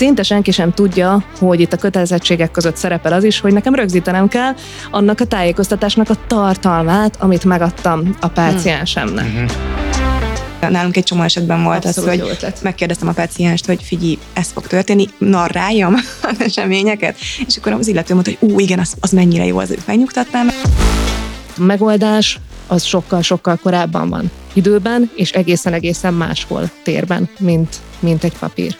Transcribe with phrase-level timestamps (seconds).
[0.00, 4.28] szinte senki sem tudja, hogy itt a kötelezettségek között szerepel az is, hogy nekem rögzítenem
[4.28, 4.54] kell
[4.90, 9.24] annak a tájékoztatásnak a tartalmát, amit megadtam a páciensemnek.
[9.24, 9.46] Hmm.
[10.70, 14.66] Nálunk egy csomó esetben volt Abszolút az, hogy megkérdeztem a pacienst, hogy figyelj, ez fog
[14.66, 15.94] történni, narráljam
[16.30, 19.76] az eseményeket, és akkor az illető mondta, hogy ú, igen, az, az mennyire jó, az
[19.86, 20.48] megnyugtatnám.
[21.58, 28.76] A megoldás az sokkal-sokkal korábban van időben, és egészen-egészen máshol térben, mint, mint egy papír.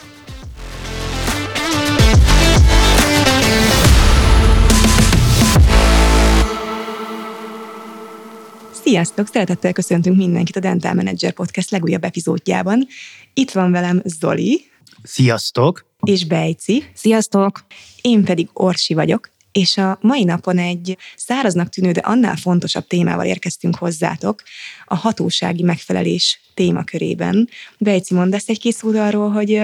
[8.91, 9.27] Sziasztok!
[9.27, 12.87] Szeretettel köszöntünk mindenkit a Dental Manager Podcast legújabb epizódjában.
[13.33, 14.65] Itt van velem Zoli.
[15.03, 15.85] Sziasztok!
[16.01, 16.83] És Bejci.
[16.93, 17.65] Sziasztok!
[18.01, 23.25] Én pedig Orsi vagyok, és a mai napon egy száraznak tűnő, de annál fontosabb témával
[23.25, 24.43] érkeztünk hozzátok,
[24.85, 27.49] a hatósági megfelelés témakörében.
[27.77, 29.61] Bejci, mondasz egy két szót arról, hogy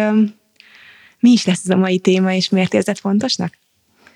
[1.19, 3.57] mi is lesz ez a mai téma, és miért érzed fontosnak?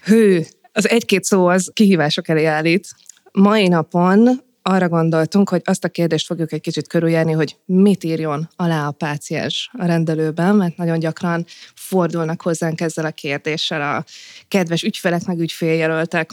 [0.03, 2.87] Hő, az egy-két szó az kihívások elé állít.
[3.31, 8.49] Mai napon arra gondoltunk, hogy azt a kérdést fogjuk egy kicsit körüljárni, hogy mit írjon
[8.55, 11.45] alá a páciens a rendelőben, mert nagyon gyakran
[11.75, 14.03] fordulnak hozzánk ezzel a kérdéssel a
[14.47, 16.31] kedves ügyfelek, meg ügyféljelöltek.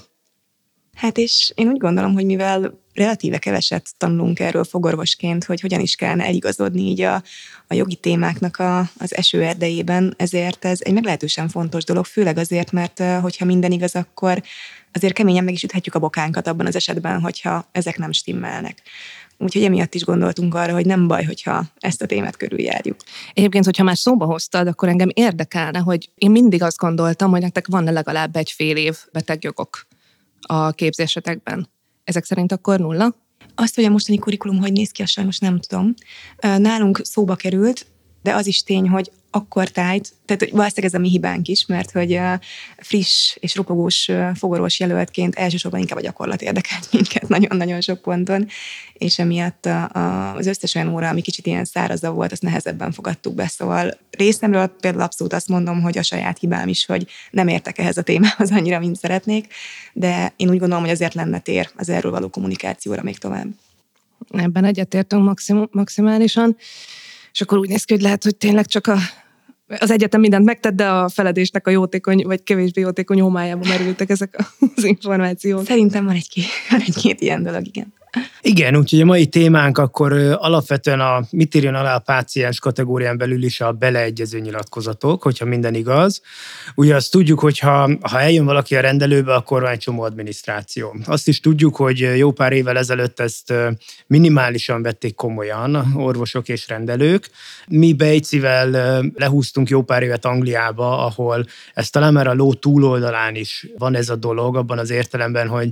[0.99, 5.95] Hát és én úgy gondolom, hogy mivel relatíve keveset tanulunk erről fogorvosként, hogy hogyan is
[5.95, 7.23] kellene eligazodni így a,
[7.67, 13.03] a jogi témáknak a, az esőerdejében, ezért ez egy meglehetősen fontos dolog, főleg azért, mert
[13.21, 14.43] hogyha minden igaz, akkor
[14.93, 18.83] azért keményen meg is üthetjük a bokánkat abban az esetben, hogyha ezek nem stimmelnek.
[19.37, 22.97] Úgyhogy emiatt is gondoltunk arra, hogy nem baj, hogyha ezt a témát körüljárjuk.
[23.35, 27.67] Egyébként, hogyha már szóba hoztad, akkor engem érdekelne, hogy én mindig azt gondoltam, hogy nektek
[27.67, 29.87] van legalább egy fél év betegjogok
[30.41, 31.69] a képzésetekben.
[32.05, 33.17] Ezek szerint akkor nulla?
[33.55, 35.95] Azt, hogy a mostani kurikulum hogy néz ki, azt sajnos nem tudom.
[36.41, 37.87] Nálunk szóba került,
[38.23, 41.67] de az is tény, hogy akkor tájt, tehát hogy valószínűleg ez a mi hibánk is,
[41.67, 42.21] mert hogy
[42.77, 48.47] friss és ropogós fogorvos jelöltként elsősorban inkább a gyakorlat érdekelt minket nagyon-nagyon sok ponton,
[48.93, 53.35] és emiatt a, az összes olyan óra, ami kicsit ilyen szárazabb volt, azt nehezebben fogadtuk
[53.35, 53.47] be.
[53.47, 57.97] Szóval részemről például abszolút azt mondom, hogy a saját hibám is, hogy nem értek ehhez
[57.97, 59.53] a témához annyira, mint szeretnék,
[59.93, 63.47] de én úgy gondolom, hogy azért lenne tér az erről való kommunikációra még tovább.
[64.31, 66.57] Ebben egyetértünk maxim, maximálisan.
[67.39, 68.97] És akkor úgy néz ki, hogy lehet, hogy tényleg csak a,
[69.79, 74.37] az egyetem mindent megtett, de a feledésnek a jótékony, vagy kevésbé jótékony homályába merültek ezek
[74.77, 75.65] az információk.
[75.67, 76.45] Szerintem van egy-két,
[76.87, 77.93] egy-két ilyen dolog, igen.
[78.43, 83.43] Igen, úgyhogy a mai témánk akkor alapvetően a mit írjon alá a páciens kategórián belül
[83.43, 86.21] is a beleegyező nyilatkozatok, hogyha minden igaz.
[86.75, 90.97] Ugye azt tudjuk, hogy ha, ha eljön valaki a rendelőbe, akkor van egy csomó adminisztráció.
[91.05, 93.53] Azt is tudjuk, hogy jó pár évvel ezelőtt ezt
[94.07, 97.31] minimálisan vették komolyan orvosok és rendelők.
[97.69, 103.67] Mi Bejcivel lehúztunk jó pár évet Angliába, ahol ez talán már a ló túloldalán is
[103.79, 105.71] van ez a dolog, abban az értelemben, hogy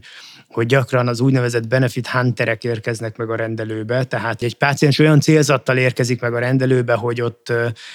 [0.49, 5.77] hogy gyakran az úgynevezett benefit hunterek érkeznek meg a rendelőbe, tehát egy páciens olyan célzattal
[5.77, 7.53] érkezik meg a rendelőbe, hogy ott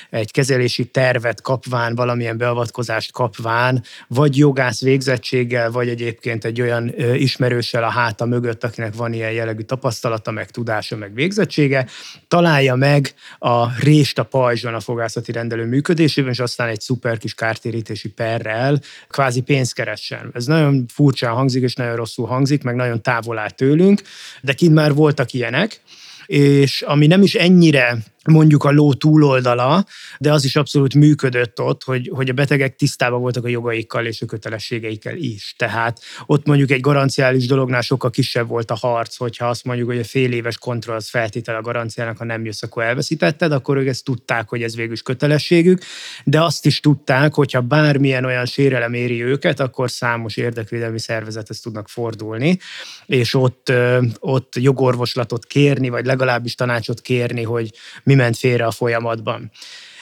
[0.10, 7.84] egy kezelési tervet kapván, valamilyen beavatkozást kapván, vagy jogász végzettséggel, vagy egyébként egy olyan ismerőssel
[7.84, 11.88] a háta mögött, akinek van ilyen jellegű tapasztalata, meg tudása, meg végzettsége,
[12.28, 17.34] találja meg a rést a pajzson a fogászati rendelő működésében, és aztán egy szuper kis
[17.34, 20.30] kártérítési perrel kvázi pénzt keressen.
[20.34, 24.02] Ez nagyon furcsán hangzik, és nagyon rosszul hangzik, meg nagyon távol áll tőlünk,
[24.42, 25.82] de kint már voltak ilyenek,
[26.26, 29.86] és ami nem is ennyire mondjuk a ló túloldala,
[30.20, 34.22] de az is abszolút működött ott, hogy, hogy a betegek tisztában voltak a jogaikkal és
[34.22, 35.54] a kötelességeikkel is.
[35.58, 40.00] Tehát ott mondjuk egy garanciális dolognál sokkal kisebb volt a harc, hogyha azt mondjuk, hogy
[40.00, 43.88] a fél éves kontroll az feltétel a garanciának, ha nem jössz, akkor elveszítetted, akkor ők
[43.88, 45.82] ezt tudták, hogy ez végül is kötelességük,
[46.24, 51.90] de azt is tudták, hogyha bármilyen olyan sérelem éri őket, akkor számos érdekvédelmi szervezethez tudnak
[51.90, 52.60] fordulni,
[53.06, 53.72] és ott,
[54.20, 57.72] ott jogorvoslatot kérni, vagy legalábbis tanácsot kérni, hogy
[58.12, 59.52] mi ment félre a folyamatban.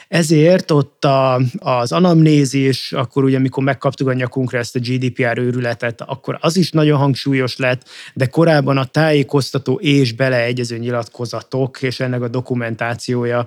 [0.08, 6.02] Ezért ott a, az anamnézis, akkor ugye, amikor megkaptuk a nyakunkra ezt a GDPR őrületet,
[6.02, 12.22] akkor az is nagyon hangsúlyos lett, de korábban a tájékoztató és beleegyező nyilatkozatok és ennek
[12.22, 13.46] a dokumentációja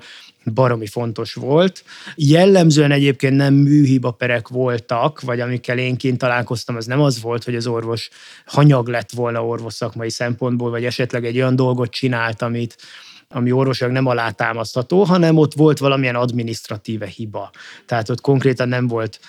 [0.55, 1.85] baromi fontos volt.
[2.15, 7.45] Jellemzően egyébként nem műhiba perek voltak, vagy amikkel én kint találkoztam, az nem az volt,
[7.45, 8.09] hogy az orvos
[8.47, 12.77] hanyag lett volna orvos szakmai szempontból, vagy esetleg egy olyan dolgot csinált, amit,
[13.33, 17.51] ami orvosilag nem alátámasztható, hanem ott volt valamilyen administratíve hiba.
[17.87, 19.21] Tehát ott konkrétan nem volt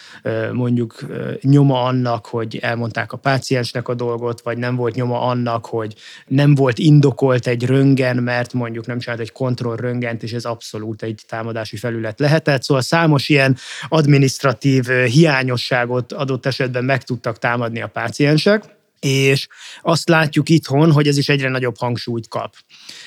[0.52, 1.06] mondjuk
[1.42, 5.96] nyoma annak, hogy elmondták a páciensnek a dolgot, vagy nem volt nyoma annak, hogy
[6.28, 11.22] nem volt indokolt egy röngen, mert mondjuk nem csinált egy kontrollröngent, és ez abszolút egy
[11.28, 12.64] támadási felület lehetett.
[12.64, 13.58] Szóval számos ilyen
[13.88, 19.48] administratív hiányosságot adott esetben meg tudtak támadni a páciensek és
[19.82, 22.56] azt látjuk itthon, hogy ez is egyre nagyobb hangsúlyt kap.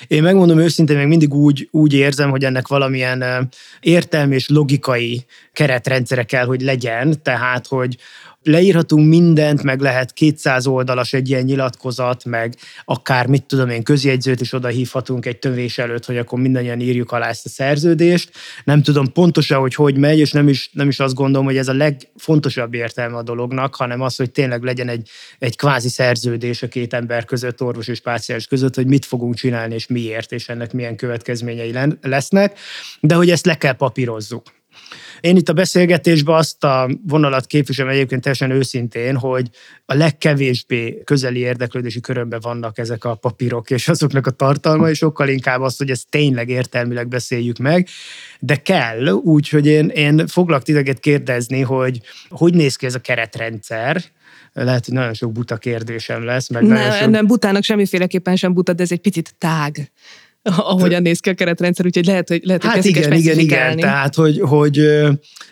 [0.07, 3.51] Én megmondom őszintén, még mindig úgy, úgy érzem, hogy ennek valamilyen
[3.81, 7.97] értelmi és logikai keretrendszere kell, hogy legyen, tehát, hogy
[8.47, 12.55] leírhatunk mindent, meg lehet 200 oldalas egy ilyen nyilatkozat, meg
[12.85, 17.13] akár mit tudom én, közjegyzőt is oda hívhatunk egy tövés előtt, hogy akkor mindannyian írjuk
[17.13, 18.31] alá ezt a szerződést.
[18.65, 21.69] Nem tudom pontosan, hogy hogy megy, és nem is, nem is azt gondolom, hogy ez
[21.69, 25.09] a legfontosabb értelme a dolognak, hanem az, hogy tényleg legyen egy,
[25.39, 29.75] egy kvázi szerződés a két ember között, orvos és páciens között, hogy mit fogunk csinálni,
[29.75, 32.59] és miért, és ennek milyen következményei lesznek,
[33.01, 34.43] de hogy ezt le kell papírozzuk.
[35.21, 39.51] Én itt a beszélgetésben azt a vonalat képviselem egyébként teljesen őszintén, hogy
[39.85, 45.29] a legkevésbé közeli érdeklődési körömben vannak ezek a papírok és azoknak a tartalma, és sokkal
[45.29, 47.89] inkább azt, hogy ezt tényleg értelmileg beszéljük meg,
[48.41, 54.05] de kell, úgyhogy én, én foglak titeket kérdezni, hogy hogy néz ki ez a keretrendszer,
[54.53, 56.49] lehet, hogy nagyon sok buta kérdésem lesz.
[56.49, 57.11] Meg ne, sok...
[57.11, 59.91] Nem, butának semmiféleképpen sem buta, de ez egy picit tág
[60.57, 64.15] ahogyan néz ki a keretrendszer, úgyhogy lehet, hogy lehet, hogy Hát igen, igen, igen, tehát
[64.15, 64.81] hogy, hogy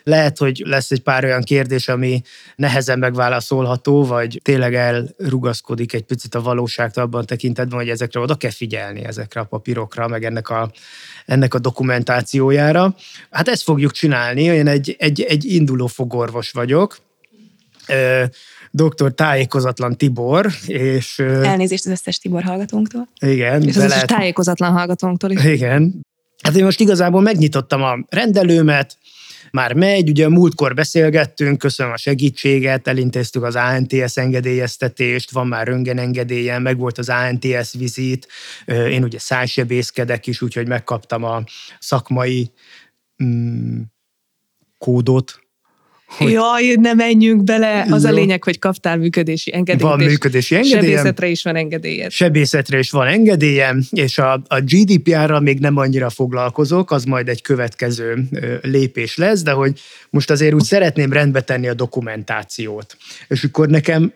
[0.03, 2.21] lehet, hogy lesz egy pár olyan kérdés, ami
[2.55, 8.51] nehezen megválaszolható, vagy tényleg elrugaszkodik egy picit a valóságtól abban tekintetben, hogy ezekre oda kell
[8.51, 10.71] figyelni, ezekre a papírokra, meg ennek a,
[11.25, 12.95] ennek a dokumentációjára.
[13.29, 16.97] Hát ezt fogjuk csinálni, én egy, egy, egy induló fogorvos vagyok,
[18.75, 19.13] dr.
[19.13, 21.19] Tájékozatlan Tibor, és...
[21.19, 23.07] Elnézést az összes Tibor hallgatónktól.
[23.19, 23.61] Igen.
[23.61, 24.07] És az összes lehet...
[24.07, 25.43] tájékozatlan hallgatónktól is.
[25.43, 26.05] Igen.
[26.43, 28.97] Hát én most igazából megnyitottam a rendelőmet,
[29.51, 36.61] már megy, ugye múltkor beszélgettünk, köszönöm a segítséget, elintéztük az ANTS engedélyeztetést, van már röntgenengedélyen,
[36.61, 38.27] meg volt az ANTS vizit,
[38.65, 41.43] én ugye szájsebészkedek is, úgyhogy megkaptam a
[41.79, 42.51] szakmai
[43.23, 43.81] mm,
[44.77, 45.44] kódot,
[46.17, 46.31] hogy...
[46.31, 47.85] Jaj, ne menjünk bele.
[47.89, 48.09] Az Jó.
[48.09, 49.81] a lényeg, hogy kaptál működési engedélyt.
[49.81, 50.81] Van működési engedélyem.
[50.81, 52.11] Sebészetre is van engedélyed.
[52.11, 57.41] Sebészetre is van engedélyem, és a, a GDPR-ra még nem annyira foglalkozok, az majd egy
[57.41, 58.29] következő
[58.61, 59.79] lépés lesz, de hogy
[60.09, 62.97] most azért úgy szeretném rendbe tenni a dokumentációt.
[63.27, 64.13] És akkor nekem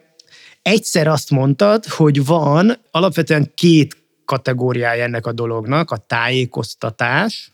[0.61, 7.51] egyszer azt mondtad, hogy van alapvetően két kategóriája ennek a dolognak, a tájékoztatás,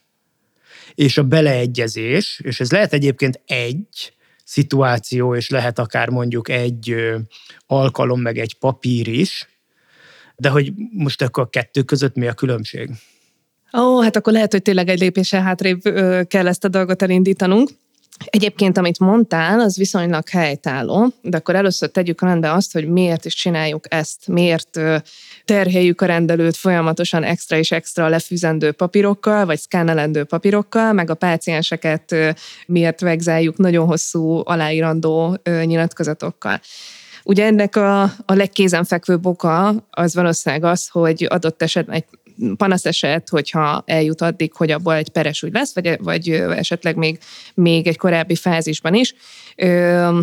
[0.96, 4.14] és a beleegyezés, és ez lehet egyébként egy,
[4.46, 6.96] szituáció, és lehet akár mondjuk egy
[7.68, 9.48] alkalom, meg egy papír is,
[10.36, 12.90] de hogy most akkor a kettő között mi a különbség?
[13.78, 15.82] Ó, hát akkor lehet, hogy tényleg egy lépéssel hátrébb
[16.28, 17.70] kell ezt a dolgot elindítanunk.
[18.26, 23.34] Egyébként, amit mondtál, az viszonylag helytálló, de akkor először tegyük rendbe azt, hogy miért is
[23.34, 24.80] csináljuk ezt, miért
[25.46, 32.16] terheljük a rendelőt folyamatosan extra és extra lefűzendő papírokkal, vagy szkánelendő papírokkal, meg a pácienseket
[32.68, 36.60] miért vegzáljuk nagyon hosszú aláírandó nyilatkozatokkal.
[37.24, 42.06] Ugye ennek a, a legkézenfekvőbb oka az valószínűleg az, hogy adott esetben egy
[42.58, 47.20] panaszeset, hogyha eljut addig, hogy abból egy peres úgy lesz, vagy, vagy esetleg még,
[47.54, 49.16] még egy korábbi fázisban is.
[49.56, 50.20] Ö,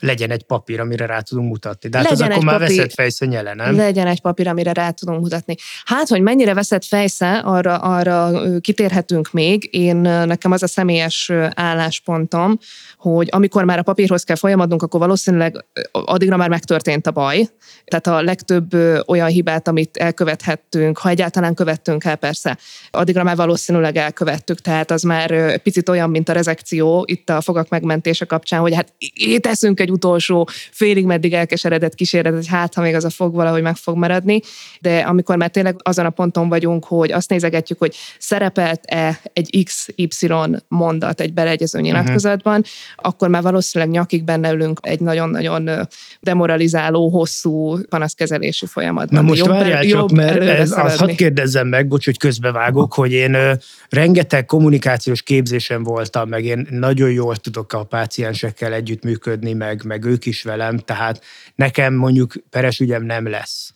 [0.00, 1.88] legyen egy papír, amire rá tudunk mutatni.
[1.88, 3.76] De hát az akkor már papír, veszett fejsze nyele, nem?
[3.76, 5.54] Legyen egy papír, amire rá tudunk mutatni.
[5.84, 9.68] Hát, hogy mennyire veszett fejsze, arra, arra kitérhetünk még.
[9.70, 12.58] Én nekem az a személyes álláspontom,
[12.98, 17.48] hogy amikor már a papírhoz kell folyamodnunk, akkor valószínűleg addigra már megtörtént a baj.
[17.84, 18.74] Tehát a legtöbb
[19.06, 22.58] olyan hibát, amit elkövethettünk, ha egyáltalán követtünk el persze,
[22.90, 24.60] addigra már valószínűleg elkövettük.
[24.60, 28.92] Tehát az már picit olyan, mint a rezekció itt a fogak megmentése kapcsán, hogy hát
[29.40, 33.62] teszünk egy utolsó félig meddig elkeseredett kísérlet, hogy hát, ha még az a fog valahogy
[33.62, 34.40] meg fog maradni,
[34.80, 40.28] de amikor már tényleg azon a ponton vagyunk, hogy azt nézegetjük, hogy szerepelt-e egy XY
[40.68, 41.86] mondat egy beleegyező mhm.
[41.86, 42.72] nyilatkozatban, uh-huh.
[42.96, 45.88] akkor már valószínűleg nyakig benne ülünk egy nagyon-nagyon
[46.20, 49.22] demoralizáló, hosszú panaszkezelési folyamatban.
[49.22, 52.94] Na most jobb, várjál csak, jobb mert ez, azt hadd kérdezzem meg, bocs, hogy közbevágok,
[52.94, 53.52] hogy én ö,
[53.88, 60.12] rengeteg kommunikációs képzésen voltam, meg én nagyon jól tudok a páciensekkel együttműködni, meg meg, meg
[60.12, 63.74] ők is velem, tehát nekem mondjuk peres ügyem nem lesz,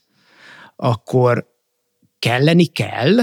[0.77, 1.47] akkor
[2.19, 3.17] kelleni kell,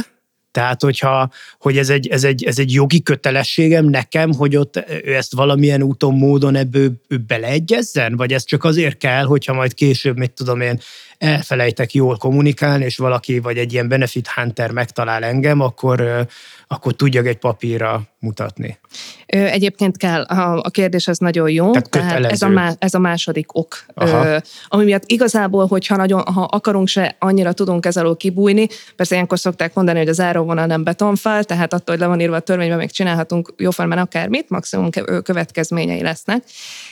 [0.52, 1.30] tehát, hogyha,
[1.60, 5.82] hogy ez egy, ez, egy, ez egy jogi kötelességem nekem, hogy ott ő ezt valamilyen
[5.82, 8.16] úton, módon ebből ő beleegyezzen?
[8.16, 10.80] Vagy ez csak azért kell, hogyha majd később, mit tudom én,
[11.18, 16.28] elfelejtek jól kommunikálni, és valaki vagy egy ilyen benefit hunter megtalál engem, akkor,
[16.68, 18.80] akkor tudjak egy papírra mutatni.
[19.26, 23.56] Egyébként kell, a kérdés az nagyon jó, tehát, tehát ez, a má, ez a második
[23.56, 24.42] ok, Aha.
[24.68, 29.40] ami miatt igazából, hogyha nagyon, ha akarunk se, annyira tudunk ez alól kibújni, persze ilyenkor
[29.40, 32.78] szokták mondani, hogy az záróvonal nem betonfal, tehát attól, hogy le van írva a törvényben,
[32.78, 34.90] még csinálhatunk jóformán akármit, maximum
[35.24, 36.44] következményei lesznek.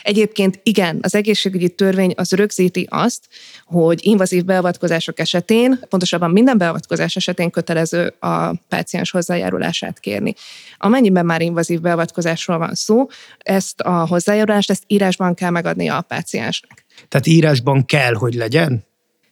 [0.03, 3.24] Egyébként igen, az egészségügyi törvény az rögzíti azt,
[3.65, 10.34] hogy invazív beavatkozások esetén, pontosabban minden beavatkozás esetén kötelező a páciens hozzájárulását kérni.
[10.77, 13.07] Amennyiben már invazív beavatkozásról van szó,
[13.38, 16.86] ezt a hozzájárulást, ezt írásban kell megadni a páciensnek.
[17.07, 18.86] Tehát írásban kell, hogy legyen?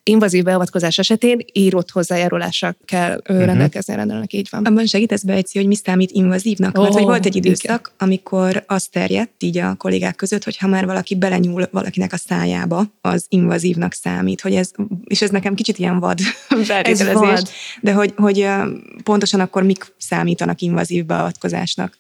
[0.04, 3.46] Invazív beavatkozás esetén írott hozzájárulással kell uh-huh.
[3.46, 4.66] rendelkezni a rendelőnek, így van.
[4.66, 6.78] Abban segítesz Bejci, hogy mi számít invazívnak?
[6.78, 8.10] Oh, Mert hogy volt egy időszak, igen.
[8.10, 12.86] amikor az terjedt így a kollégák között, hogy ha már valaki belenyúl valakinek a szájába,
[13.02, 14.72] az invazívnak számít, hogy ez,
[15.04, 16.20] és ez nekem kicsit ilyen vad
[16.64, 17.42] feltételezés,
[17.82, 18.48] de hogy, hogy
[19.04, 21.98] pontosan akkor mik számítanak invazív beavatkozásnak?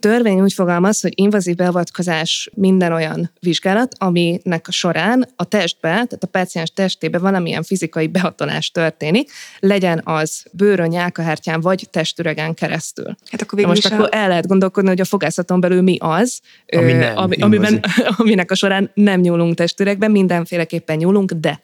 [0.00, 6.22] Törvény úgy fogalmaz, hogy invazív beavatkozás minden olyan vizsgálat, aminek a során a testbe, tehát
[6.22, 13.16] a páciens testébe valamilyen fizikai behatolás történik, legyen az bőrön, nyálkahártyán vagy testüregen keresztül.
[13.30, 13.94] Hát akkor végül most a...
[13.94, 17.84] akkor el lehet gondolkodni, hogy a fogászaton belül mi az, Ami nem ami, amiben,
[18.18, 21.62] aminek a során nem nyúlunk testüregben, mindenféleképpen nyúlunk, de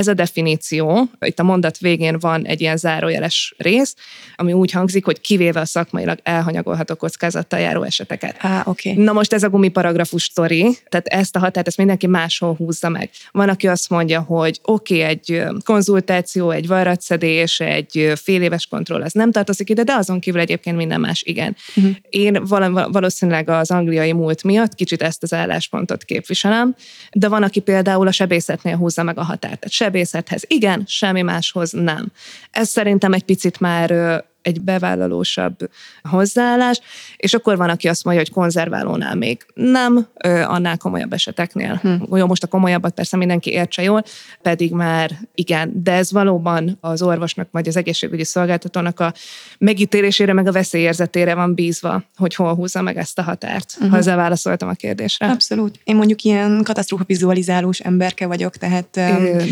[0.00, 3.94] ez a definíció, itt a mondat végén van egy ilyen zárójeles rész,
[4.36, 8.36] ami úgy hangzik, hogy kivéve a szakmailag elhanyagolható kockázattal járó eseteket.
[8.40, 8.92] Ah, okay.
[8.92, 13.10] Na most ez a gumiparagrafus sztori, tehát ezt a határt, ezt mindenki máshol húzza meg.
[13.32, 19.02] Van, aki azt mondja, hogy oké, okay, egy konzultáció, egy varratszedés, egy fél éves kontroll,
[19.02, 21.56] az nem tartozik ide, de azon kívül egyébként minden más igen.
[21.76, 21.94] Uh-huh.
[22.08, 22.44] Én
[22.92, 26.74] valószínűleg az angliai múlt miatt kicsit ezt az álláspontot képviselem,
[27.12, 29.60] de van, aki például a sebészetnél húzza meg a határt.
[29.60, 32.12] Tehát sebészethez igen, semmi máshoz nem.
[32.50, 33.90] Ez szerintem egy picit már
[34.42, 35.56] egy bevállalósabb
[36.02, 36.80] hozzáállás,
[37.16, 41.74] és akkor van, aki azt mondja, hogy konzerválónál még nem, annál komolyabb eseteknél.
[41.82, 42.16] Hm.
[42.16, 44.02] Jó, most a komolyabbat persze mindenki értse jól,
[44.42, 49.12] pedig már igen, de ez valóban az orvosnak vagy az egészségügyi szolgáltatónak a
[49.58, 53.90] megítélésére, meg a veszélyérzetére van bízva, hogy hol húzza meg ezt a határt, uh-huh.
[53.90, 55.26] ha ezzel válaszoltam a kérdésre.
[55.26, 55.80] Abszolút.
[55.84, 58.88] Én mondjuk ilyen katasztrófa vizualizálós emberke vagyok, tehát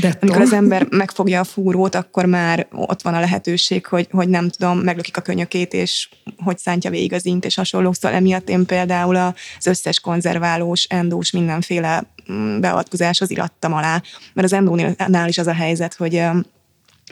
[0.00, 4.28] de amikor az ember megfogja a fúrót, akkor már ott van a lehetőség, hogy, hogy
[4.28, 7.92] nem tudom, meglökik a könyökét, és hogy szántja végig az int, és hasonló.
[7.92, 14.52] Szóval emiatt én például az összes konzerválós, endós, mindenféle mm, beavatkozáshoz irattam alá, mert az
[14.52, 16.23] endónál is az a helyzet, hogy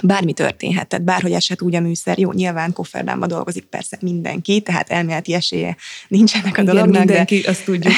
[0.03, 4.91] bármi történhet, tehát bárhogy eshet úgy a műszer, jó, nyilván kofferdánban dolgozik persze mindenki, tehát
[4.91, 5.77] elméleti esélye
[6.09, 7.05] nincsenek a igen, dolognak.
[7.05, 7.51] mindenki, de...
[7.51, 7.95] azt tudjuk.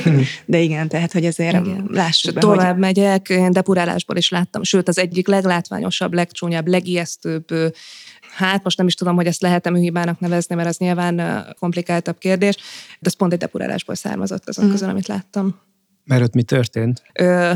[0.44, 1.88] de igen, tehát, hogy ezért igen.
[1.90, 2.80] lássuk be, Tovább hogy...
[2.80, 7.46] megyek, én depurálásból is láttam, sőt, az egyik leglátványosabb, legcsúnyabb, legijesztőbb
[8.46, 12.56] hát most nem is tudom, hogy ezt lehet-e műhibának nevezni, mert az nyilván komplikáltabb kérdés,
[12.98, 14.70] de ez pont egy depurálásból származott azon mm.
[14.70, 15.60] közül, amit láttam.
[16.04, 17.02] Mert ott mi történt?
[17.12, 17.52] Ö,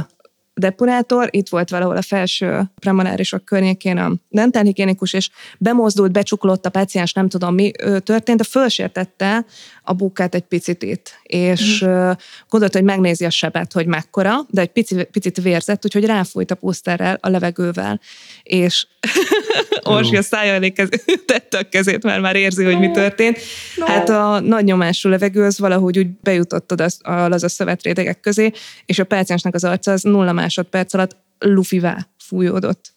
[0.54, 7.12] depurátor, itt volt valahol a felső premolárisok környékén a dentálhigiénikus, és bemozdult, becsuklott a páciens,
[7.12, 7.70] nem tudom mi
[8.02, 9.44] történt, de fölsértette
[9.82, 12.10] a bukát egy picit itt, és mm.
[12.48, 16.54] gondolta, hogy megnézi a sebet, hogy mekkora, de egy picit, picit vérzett, úgyhogy ráfújt a
[16.54, 18.00] puszterrel a levegővel,
[18.42, 18.86] és
[19.82, 20.88] Orsi a szája elé kez,
[21.26, 23.38] tette a kezét, mert már érzi, hogy mi történt.
[23.80, 28.52] Hát a nagy nyomású levegő az valahogy úgy bejutott oda az a szövetrétegek közé,
[28.86, 32.92] és a páciensnek az arca az nulla másodperc alatt lufivá fújódott.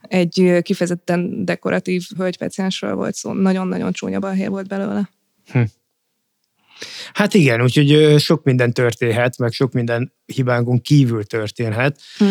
[0.00, 3.32] Egy kifejezetten dekoratív hölgypáciensről volt szó.
[3.32, 5.10] Nagyon-nagyon csúnya balhé volt belőle.
[5.52, 5.62] Hm.
[7.12, 12.00] Hát igen, úgyhogy sok minden történhet, meg sok minden hibánkon kívül történhet.
[12.18, 12.24] Hm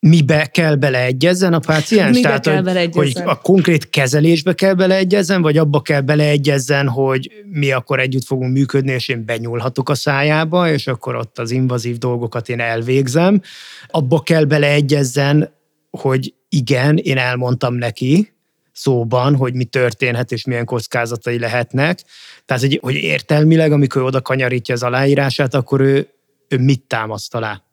[0.00, 2.16] mibe kell beleegyezzen a páciens?
[2.16, 7.30] Mibe Tehát, kell hogy, hogy a konkrét kezelésbe kell beleegyezzen, vagy abba kell beleegyezzen, hogy
[7.50, 11.98] mi akkor együtt fogunk működni, és én benyúlhatok a szájába, és akkor ott az invazív
[11.98, 13.40] dolgokat én elvégzem.
[13.86, 15.54] Abba kell beleegyezzen,
[15.90, 18.34] hogy igen, én elmondtam neki,
[18.72, 22.00] szóban, hogy mi történhet és milyen kockázatai lehetnek.
[22.44, 26.08] Tehát, hogy, hogy értelmileg, amikor oda kanyarítja az aláírását, akkor ő,
[26.48, 27.65] ő mit támaszt alá?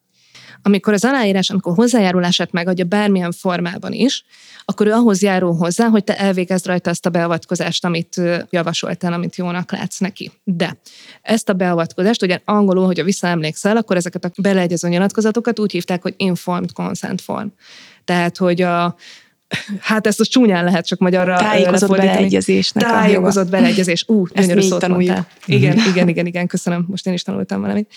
[0.64, 4.26] Amikor az aláírás, amikor hozzájárulását megadja bármilyen formában is,
[4.66, 9.36] akkor ő ahhoz járul hozzá, hogy te elvégezd rajta azt a beavatkozást, amit javasoltál, amit
[9.36, 10.32] jónak látsz neki.
[10.44, 10.78] De
[11.22, 16.14] ezt a beavatkozást, ugye angolul, hogyha visszaemlékszel, akkor ezeket a beleegyező nyilatkozatokat úgy hívták, hogy
[16.18, 17.48] informed consent form.
[18.06, 18.96] Tehát, hogy a,
[19.80, 24.04] hát ezt a csúnyán lehet csak magyarra Tájékozott beleegyezésnek Tájékozott beleegyezés.
[24.08, 25.18] Ú, gyönyörű szót tanuljuk.
[25.46, 26.86] Igen, igen, igen, igen, köszönöm.
[26.88, 27.94] Most én is tanultam valamit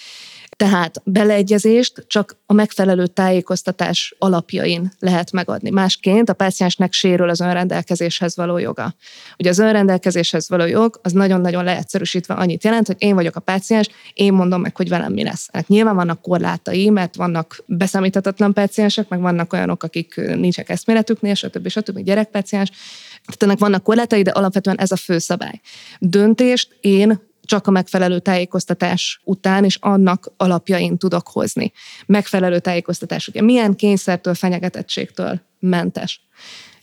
[0.56, 5.70] Tehát beleegyezést csak a megfelelő tájékoztatás alapjain lehet megadni.
[5.70, 8.94] Másként a páciensnek sérül az önrendelkezéshez való joga.
[9.38, 13.88] Ugye az önrendelkezéshez való jog az nagyon-nagyon leegyszerűsítve annyit jelent, hogy én vagyok a páciens,
[14.12, 15.48] én mondom meg, hogy velem mi lesz.
[15.52, 21.68] Hát nyilván vannak korlátai, mert vannak beszámíthatatlan páciensek, meg vannak olyanok, akik nincsenek eszméletüknél, stb.
[21.68, 21.98] stb.
[21.98, 22.70] gyerekpáciens.
[23.24, 25.60] Tehát ennek vannak korlátai, de alapvetően ez a fő szabály.
[25.98, 31.72] Döntést én csak a megfelelő tájékoztatás után és annak alapjain tudok hozni.
[32.06, 36.20] Megfelelő tájékoztatás, ugye milyen kényszertől, fenyegetettségtől mentes.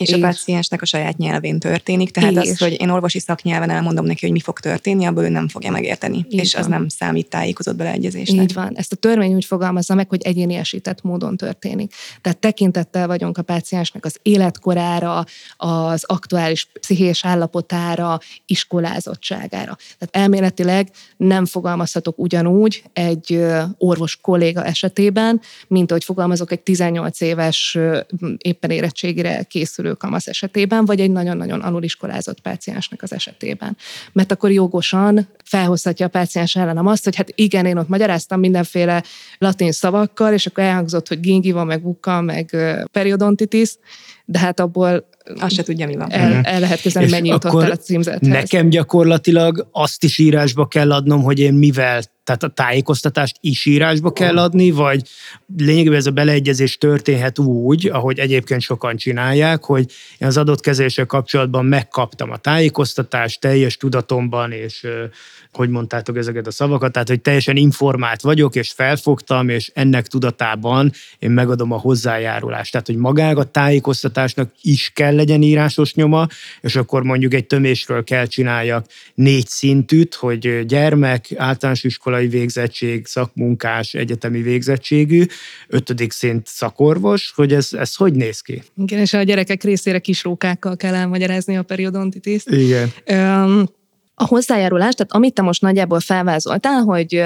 [0.03, 2.37] És, és a páciensnek a saját nyelvén történik, tehát és.
[2.37, 5.71] az, hogy én orvosi szaknyelven elmondom neki, hogy mi fog történni, abból ő nem fogja
[5.71, 6.63] megérteni, Így és van.
[6.63, 8.43] az nem számít tájékozott beleegyezésnek.
[8.43, 8.71] Így van.
[8.75, 11.93] Ezt a törvény úgy fogalmazza meg, hogy egyéniesített módon történik.
[12.21, 15.25] Tehát tekintettel vagyunk a páciensnek az életkorára,
[15.57, 19.77] az aktuális pszichés állapotára, iskolázottságára.
[19.97, 23.45] Tehát elméletileg nem fogalmazhatok ugyanúgy egy
[23.77, 27.77] orvos kolléga esetében, mint ahogy fogalmazok egy 18 éves
[28.37, 33.77] éppen érettségire készülő kamasz esetében, vagy egy nagyon-nagyon aluliskolázott páciensnek az esetében.
[34.11, 39.03] Mert akkor jogosan felhozhatja a páciens ellenem azt, hogy hát igen, én ott magyaráztam mindenféle
[39.37, 42.55] latin szavakkal, és akkor elhangzott, hogy gingiva, meg buka, meg
[42.91, 43.75] periodontitis,
[44.25, 45.09] de hát abból
[45.39, 46.11] azt se tudja, mi van.
[46.11, 48.27] El, el lehet kezdeni, mennyi jutott el a címzethez.
[48.27, 54.11] Nekem gyakorlatilag azt is írásba kell adnom, hogy én mivel tehát a tájékoztatást is írásba
[54.11, 55.01] kell adni, vagy
[55.57, 61.05] lényegében ez a beleegyezés történhet úgy, ahogy egyébként sokan csinálják, hogy én az adott kezeléssel
[61.05, 64.87] kapcsolatban megkaptam a tájékoztatást teljes tudatomban, és
[65.51, 70.91] hogy mondtátok ezeket a szavakat, tehát hogy teljesen informált vagyok, és felfogtam, és ennek tudatában
[71.19, 72.71] én megadom a hozzájárulást.
[72.71, 76.27] Tehát, hogy magának a tájékoztatásnak is kell legyen írásos nyoma,
[76.61, 83.93] és akkor mondjuk egy tömésről kell csináljak négy szintűt, hogy gyermek, általános iskolai végzettség, szakmunkás,
[83.93, 85.25] egyetemi végzettségű,
[85.67, 88.63] ötödik szint szakorvos, hogy ez, ez hogy néz ki?
[88.77, 92.49] Igen, és a gyerekek részére kis rókákkal kell elmagyarázni a periodontitiszt.
[92.49, 92.91] Igen.
[93.07, 93.63] Um,
[94.15, 97.23] a hozzájárulás, tehát amit te most nagyjából felvázoltál, hogy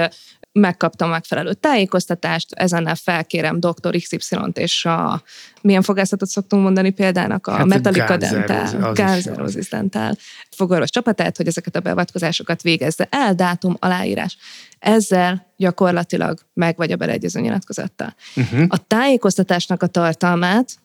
[0.51, 3.97] megkaptam megfelelő tájékoztatást, ezennel felkérem dr.
[3.97, 5.23] XY-t, és a
[5.61, 10.15] milyen fogászatot szoktunk mondani példának, a hát Metallica Dental, Gánzerozis Dental
[10.55, 14.37] fogorvos csapatát, hogy ezeket a beavatkozásokat végezze el, dátum, aláírás.
[14.79, 18.15] Ezzel gyakorlatilag meg vagy a beleegyező nyilatkozattal.
[18.35, 18.65] Uh-huh.
[18.67, 20.77] A tájékoztatásnak a tartalmát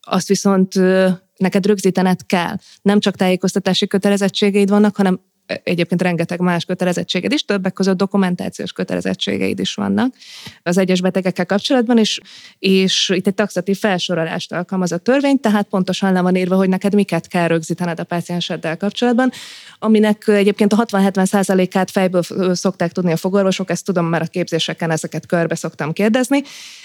[0.00, 0.74] azt viszont
[1.36, 2.56] neked rögzítened kell.
[2.82, 5.20] Nem csak tájékoztatási kötelezettségeid vannak, hanem
[5.64, 10.14] egyébként rengeteg más kötelezettséged is, többek között dokumentációs kötelezettségeid is vannak
[10.62, 12.20] az egyes betegekkel kapcsolatban, és,
[12.58, 16.94] és itt egy taxatív felsorolást alkalmaz a törvény, tehát pontosan le van írva, hogy neked
[16.94, 19.30] miket kell rögzítened a pácienseddel kapcsolatban,
[19.78, 24.90] aminek egyébként a 60-70 százalékát fejből szokták tudni a fogorvosok, ezt tudom, mert a képzéseken
[24.90, 26.42] ezeket körbe szoktam kérdezni,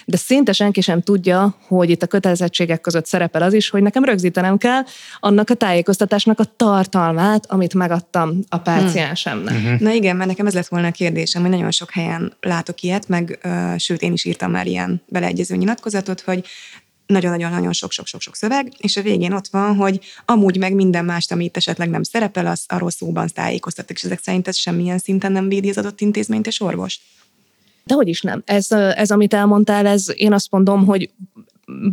[0.10, 4.04] de szinte senki sem tudja, hogy itt a kötelezettségek között szerepel az is, hogy nekem
[4.04, 4.82] rögzítenem kell
[5.20, 9.54] annak a tájékoztatásnak a tartalmát, amit megadtam a páciensemnek.
[9.54, 9.65] Hmm.
[9.65, 9.80] Uh-huh.
[9.80, 13.08] Na igen, mert nekem ez lett volna a kérdésem, hogy nagyon sok helyen látok ilyet,
[13.08, 16.46] meg uh, sőt, én is írtam már ilyen beleegyező nyilatkozatot, hogy
[17.06, 21.89] nagyon-nagyon-nagyon sok-sok-sok szöveg, és a végén ott van, hogy amúgy meg minden mást, amit esetleg
[21.89, 25.78] nem szerepel, az arról szóban tájékoztatok, és ezek szerint ez semmilyen szinten nem védi az
[25.78, 27.02] adott intézményt és orvost.
[27.88, 28.41] De hogy is nem.
[28.45, 31.10] Ez, ez, amit elmondtál, ez én azt mondom, hogy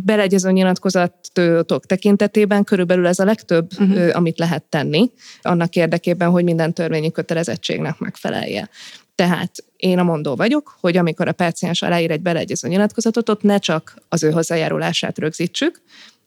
[0.03, 4.09] beleegyező nyilatkozatok tekintetében körülbelül ez a legtöbb, uh-huh.
[4.13, 8.69] amit lehet tenni, annak érdekében, hogy minden törvényi kötelezettségnek megfelelje.
[9.15, 13.57] Tehát én a mondó vagyok, hogy amikor a páciens aláír egy beleegyező nyilatkozatot, ott ne
[13.57, 15.81] csak az ő hozzájárulását rögzítsük,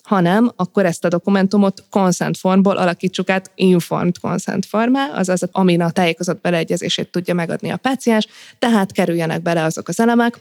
[0.08, 5.90] hanem akkor ezt a dokumentumot consent formból alakítsuk át informed consent formá, azaz amin a
[5.90, 8.26] tájékozott beleegyezését tudja megadni a páciens,
[8.58, 10.40] tehát kerüljenek bele azok az elemek,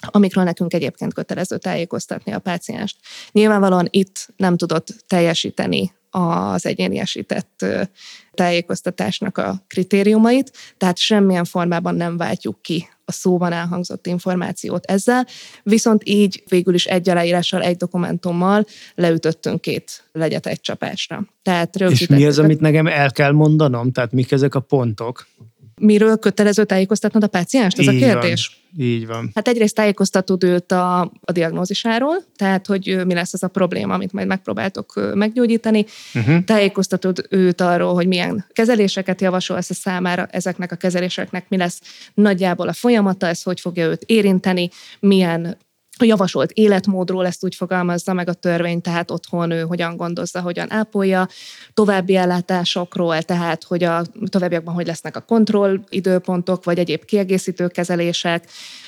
[0.00, 2.96] amikről nekünk egyébként kötelező tájékoztatni a pácienst.
[3.32, 7.64] Nyilvánvalóan itt nem tudott teljesíteni az egyéniesített
[8.34, 15.26] tájékoztatásnak a kritériumait, tehát semmilyen formában nem váltjuk ki a szóban elhangzott információt ezzel,
[15.62, 21.24] viszont így végül is egy aláírással, egy dokumentummal leütöttünk két legyet egy csapásra.
[21.42, 23.92] Tehát És mi az, amit nekem el kell mondanom?
[23.92, 25.26] Tehát mik ezek a pontok?
[25.78, 27.78] Miről kötelező tájékoztatnod a pácienst?
[27.78, 28.60] Ez Így a kérdés?
[28.76, 28.86] Van.
[28.86, 29.30] Így van.
[29.34, 34.12] Hát egyrészt tájékoztatod őt a, a diagnózisáról, tehát hogy mi lesz az a probléma, amit
[34.12, 35.84] majd megpróbáltok meggyógyítani.
[36.14, 36.44] Uh-huh.
[36.44, 41.80] Tájékoztatod őt arról, hogy milyen kezeléseket javasolsz a számára, ezeknek a kezeléseknek mi lesz
[42.14, 45.56] nagyjából a folyamata, ez hogy fogja őt érinteni, milyen
[46.02, 50.72] a javasolt életmódról, ezt úgy fogalmazza meg a törvény, tehát otthon ő hogyan gondozza, hogyan
[50.72, 51.28] ápolja,
[51.74, 58.44] további ellátásokról, tehát hogy a továbbiakban hogy lesznek a kontrollidőpontok, vagy egyéb kiegészítő kezelések,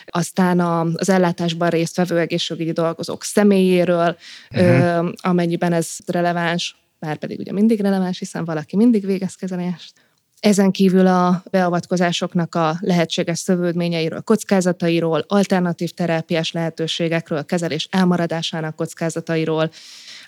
[0.07, 0.61] aztán
[0.95, 4.17] az ellátásban résztvevő egészségügyi dolgozók személyéről,
[4.51, 5.13] uh-huh.
[5.17, 9.93] amennyiben ez releváns, bár pedig ugye mindig releváns, hiszen valaki mindig végez kezelést.
[10.41, 19.71] Ezen kívül a beavatkozásoknak a lehetséges szövődményeiről, kockázatairól, alternatív terápiás lehetőségekről, kezelés elmaradásának kockázatairól,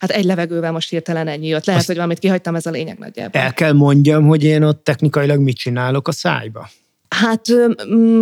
[0.03, 1.65] Hát egy levegővel most hirtelen ennyi jött.
[1.65, 3.41] Lehet, Azt hogy valamit kihagytam, ez a lényeg nagyjából.
[3.41, 6.69] El kell mondjam, hogy én ott technikailag mit csinálok a szájba.
[7.13, 7.47] Hát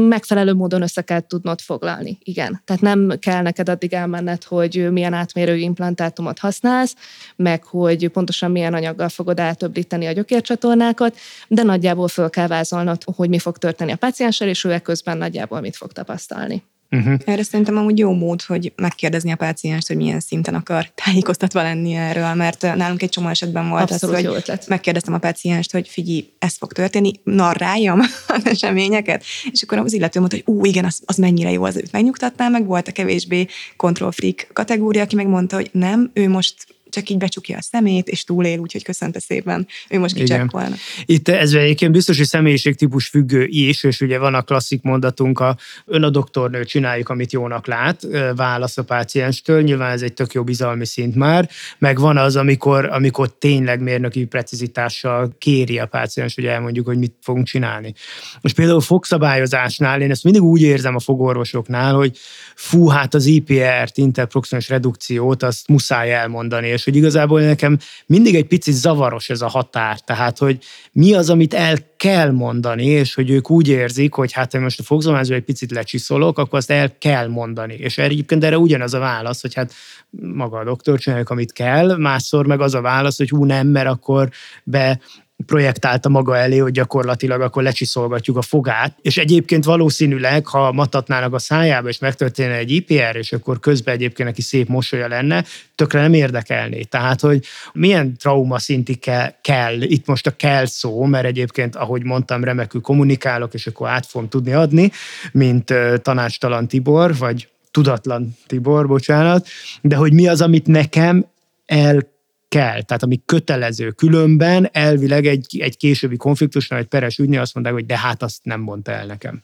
[0.08, 2.62] megfelelő módon össze kell tudnod foglalni, igen.
[2.64, 6.94] Tehát nem kell neked addig elmenned, hogy milyen átmérő implantátumot használsz,
[7.36, 11.16] meg hogy pontosan milyen anyaggal fogod átöblíteni a gyökércsatornákat,
[11.48, 15.60] de nagyjából föl kell vázolnod, hogy mi fog történni a pácienssel, és ő közben nagyjából
[15.60, 16.62] mit fog tapasztalni.
[16.90, 17.20] Uh-huh.
[17.24, 21.94] Erre szerintem amúgy jó mód, hogy megkérdezni a pácienst, hogy milyen szinten akar tájékoztatva lenni
[21.94, 24.68] erről, mert nálunk egy csomó esetben volt Abszolút az, hogy ötlet.
[24.68, 30.18] megkérdeztem a pácienst, hogy figyelj, ez fog történni, narráljam az eseményeket, és akkor az illető
[30.18, 33.46] mondta, hogy ú, igen, az, az mennyire jó, az őt megnyugtatná, meg volt a kevésbé
[33.76, 36.54] control freak kategória, aki megmondta, hogy nem, ő most
[36.90, 40.74] csak így becsukja a szemét, és túlél, úgyhogy köszönte szépen, ő most kicsekkolna.
[41.04, 45.56] Itt ez egyébként biztos, hogy személyiségtípus függő is, és ugye van a klasszik mondatunk, a
[45.86, 50.44] ön a doktornő, csináljuk, amit jónak lát, válasz a pácienstől, nyilván ez egy tök jó
[50.44, 51.48] bizalmi szint már,
[51.78, 57.14] meg van az, amikor, amikor tényleg mérnöki precizitással kéri a páciens, hogy elmondjuk, hogy mit
[57.20, 57.94] fogunk csinálni.
[58.40, 62.18] Most például fogszabályozásnál, én ezt mindig úgy érzem a fogorvosoknál, hogy
[62.54, 68.46] fú, hát az IPR-t, interproximális redukciót, azt muszáj elmondani, és hogy igazából nekem mindig egy
[68.46, 70.58] picit zavaros ez a határ, tehát hogy
[70.92, 74.80] mi az, amit el kell mondani, és hogy ők úgy érzik, hogy hát ha most
[74.80, 77.74] a fogzomázó egy picit lecsiszolok, akkor azt el kell mondani.
[77.74, 79.72] És egyébként erre ugyanaz a válasz, hogy hát
[80.10, 83.88] maga a doktor csináljuk, amit kell, másszor meg az a válasz, hogy hú nem, mert
[83.88, 84.28] akkor
[84.64, 85.00] be
[85.46, 91.38] projektálta maga elé, hogy gyakorlatilag akkor lecsiszolgatjuk a fogát, és egyébként valószínűleg, ha matatnának a
[91.38, 96.14] szájába, és megtörténne egy IPR, és akkor közben egyébként neki szép mosolya lenne, tökre nem
[96.14, 96.82] érdekelné.
[96.82, 98.98] Tehát, hogy milyen trauma szinti
[99.40, 104.06] kell, itt most a kell szó, mert egyébként, ahogy mondtam, remekül kommunikálok, és akkor át
[104.06, 104.90] fogom tudni adni,
[105.32, 109.46] mint tanácstalan Tibor, vagy tudatlan Tibor, bocsánat,
[109.82, 111.26] de hogy mi az, amit nekem
[111.66, 112.08] el
[112.50, 113.90] kell, tehát ami kötelező.
[113.90, 118.38] Különben elvileg egy, egy későbbi konfliktusnál, egy peres ügynél azt mondták, hogy de hát azt
[118.42, 119.42] nem mondta el nekem.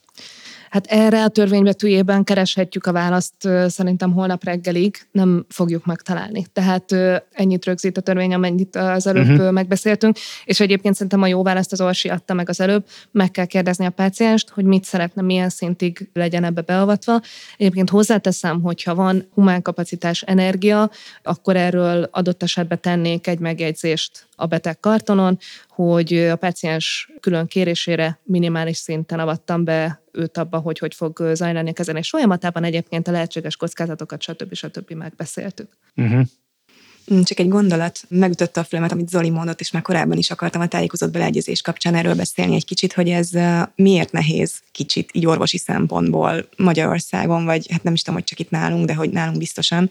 [0.77, 6.47] Hát erre a törvénybetűjében kereshetjük a választ szerintem holnap reggelig, nem fogjuk megtalálni.
[6.53, 6.93] Tehát
[7.33, 9.51] ennyit rögzít a törvény, amennyit az előbb uh-huh.
[9.51, 13.45] megbeszéltünk, és egyébként szerintem a jó választ az Orsi adta meg az előbb, meg kell
[13.45, 17.21] kérdezni a pácienst, hogy mit szeretne, milyen szintig legyen ebbe beavatva.
[17.57, 20.91] Egyébként hozzáteszem, hogyha van humán kapacitás energia,
[21.23, 25.39] akkor erről adott esetben tennék egy megjegyzést a beteg kartonon,
[25.77, 31.71] hogy a páciens külön kérésére minimális szinten avattam be őt abba, hogy hogy fog zajlani
[31.71, 32.65] a kezelés folyamatában.
[32.65, 34.55] Egyébként a lehetséges kockázatokat, stb.
[34.55, 34.91] stb.
[34.91, 35.69] megbeszéltük.
[35.97, 36.27] Uh-huh.
[37.25, 40.67] Csak egy gondolat megütötte a fülemet, amit Zoli mondott, és már korábban is akartam a
[40.69, 43.31] tájékozott beleegyezés kapcsán erről beszélni egy kicsit, hogy ez
[43.75, 48.51] miért nehéz kicsit így orvosi szempontból Magyarországon, vagy hát nem is tudom, hogy csak itt
[48.51, 49.91] nálunk, de hogy nálunk biztosan.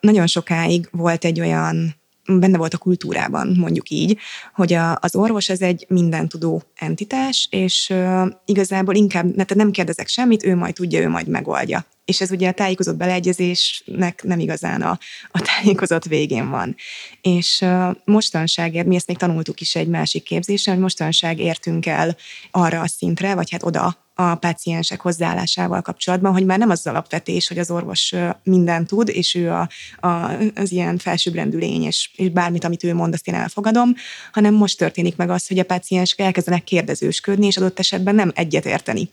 [0.00, 4.18] Nagyon sokáig volt egy olyan benne volt a kultúrában, mondjuk így,
[4.54, 10.08] hogy a, az orvos ez egy mindentudó entitás, és uh, igazából inkább ne, nem kérdezek
[10.08, 11.84] semmit, ő majd tudja, ő majd megoldja.
[12.04, 14.98] És ez ugye a tájékozott beleegyezésnek nem igazán a,
[15.30, 16.76] a tájékozott végén van.
[17.20, 22.16] És uh, mostanságért, mi ezt még tanultuk is egy másik képzésen, hogy mostanság értünk el
[22.50, 27.48] arra a szintre, vagy hát oda a páciensek hozzáállásával kapcsolatban, hogy már nem az alapvetés,
[27.48, 29.68] hogy az orvos mindent tud, és ő a,
[30.06, 33.94] a, az ilyen felsőbbrendű lény, és, és bármit, amit ő mond, azt én elfogadom,
[34.32, 39.08] hanem most történik meg az, hogy a páciensek elkezdenek kérdezősködni, és adott esetben nem egyetérteni.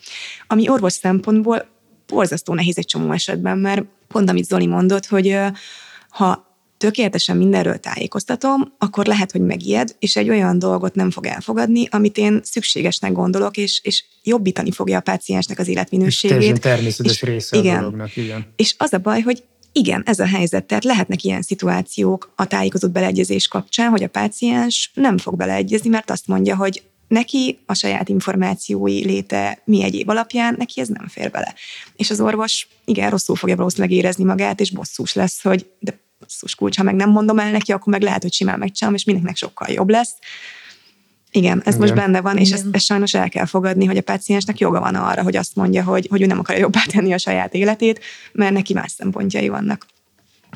[0.47, 1.67] Ami orvos szempontból
[2.07, 5.37] borzasztó nehéz egy csomó esetben, mert pont amit Zoli mondott, hogy
[6.09, 6.47] ha
[6.79, 12.17] tökéletesen mindenről tájékoztatom, akkor lehet, hogy megijed, és egy olyan dolgot nem fog elfogadni, amit
[12.17, 16.53] én szükségesnek gondolok, és, és jobbítani fogja a páciensnek az életminőségét.
[16.53, 18.45] És természetes és, része igen, a dolognak, igen.
[18.55, 22.91] És az a baj, hogy igen, ez a helyzet, tehát lehetnek ilyen szituációk a tájékozott
[22.91, 28.09] beleegyezés kapcsán, hogy a páciens nem fog beleegyezni, mert azt mondja, hogy neki a saját
[28.09, 31.53] információi léte mi egyéb alapján, neki ez nem fér bele.
[31.95, 36.55] És az orvos igen, rosszul fogja valószínűleg érezni magát, és bosszús lesz, hogy de basszus
[36.55, 39.39] kulcs, ha meg nem mondom el neki, akkor meg lehet, hogy simán megcsinálom, és mindenkinek
[39.39, 40.13] sokkal jobb lesz.
[41.31, 41.79] Igen, ez Igen.
[41.79, 44.95] most benne van, és ezt, ezt sajnos el kell fogadni, hogy a páciensnek joga van
[44.95, 47.99] arra, hogy azt mondja, hogy, hogy ő nem akarja jobbá tenni a saját életét,
[48.31, 49.85] mert neki más szempontjai vannak.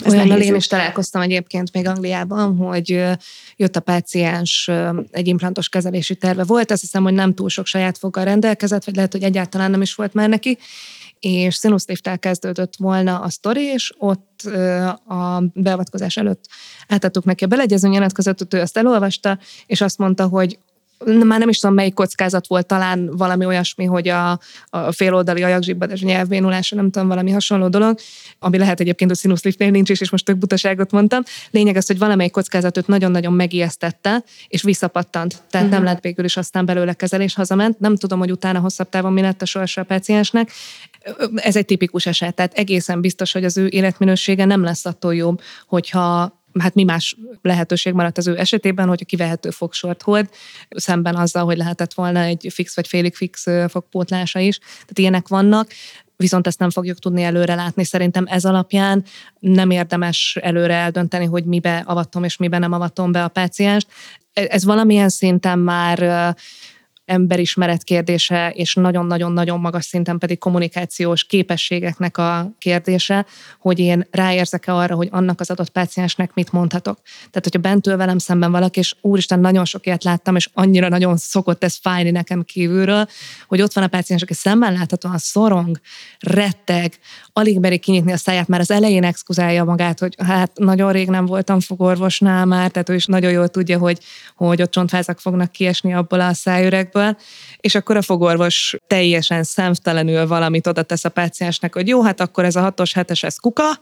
[0.05, 3.03] Ez Olyannal én is találkoztam egyébként még Angliában, hogy
[3.55, 4.69] jött a páciens,
[5.11, 8.95] egy implantos kezelési terve volt, azt hiszem, hogy nem túl sok saját foggal rendelkezett, vagy
[8.95, 10.57] lehet, hogy egyáltalán nem is volt már neki,
[11.25, 14.41] és színuszlifttel kezdődött volna a sztori, és ott
[15.07, 16.45] a beavatkozás előtt
[16.87, 20.59] átadtuk neki a beleegyező nyilatkozatot, ő azt elolvasta, és azt mondta, hogy
[21.05, 24.39] már nem is tudom, melyik kockázat volt, talán valami olyasmi, hogy a,
[24.69, 27.97] a féloldali ajakzsibbadás nyelvvénulása, nem tudom, valami hasonló dolog,
[28.39, 31.23] ami lehet egyébként a színuszliftnél nincs is, és most tök butaságot mondtam.
[31.51, 35.43] Lényeg az, hogy valamelyik kockázatot nagyon-nagyon megijesztette, és visszapattant.
[35.49, 35.83] Tehát uh-huh.
[35.83, 37.79] nem lett végül is aztán belőle kezelés, hazament.
[37.79, 40.51] Nem tudom, hogy utána hosszabb távon mi lett a sorsa a páciensnek.
[41.35, 45.41] Ez egy tipikus eset, tehát egészen biztos, hogy az ő életminősége nem lesz attól jobb,
[45.67, 50.29] hogyha hát mi más lehetőség maradt az ő esetében, hogy a kivehető fogsort hold,
[50.69, 54.57] szemben azzal, hogy lehetett volna egy fix vagy félig fix fogpótlása is.
[54.57, 55.67] Tehát ilyenek vannak
[56.15, 57.83] viszont ezt nem fogjuk tudni előre látni.
[57.83, 59.03] Szerintem ez alapján
[59.39, 63.87] nem érdemes előre eldönteni, hogy mibe avatom és mibe nem avatom be a pácienst.
[64.33, 66.35] E-, ez valamilyen szinten már
[67.05, 73.25] emberismeret kérdése, és nagyon-nagyon-nagyon magas szinten pedig kommunikációs képességeknek a kérdése,
[73.59, 76.99] hogy én ráérzek-e arra, hogy annak az adott páciensnek mit mondhatok.
[77.03, 80.87] Tehát, hogyha bent ül velem szemben valaki, és úristen, nagyon sok ilyet láttam, és annyira
[80.87, 83.07] nagyon szokott ez fájni nekem kívülről,
[83.47, 85.79] hogy ott van a páciens, aki szemben láthatóan szorong,
[86.19, 86.93] retteg,
[87.33, 91.25] alig meri kinyitni a száját, már az elején exkuzálja magát, hogy hát nagyon rég nem
[91.25, 93.99] voltam fogorvosnál már, tehát ő is nagyon jól tudja, hogy,
[94.35, 96.33] hogy ott csontfázak fognak kiesni abból a
[96.93, 97.17] szájüregből,
[97.57, 102.45] és akkor a fogorvos teljesen szemtelenül valamit oda tesz a páciensnek, hogy jó, hát akkor
[102.45, 103.79] ez a hatos, hetes, ez kuka,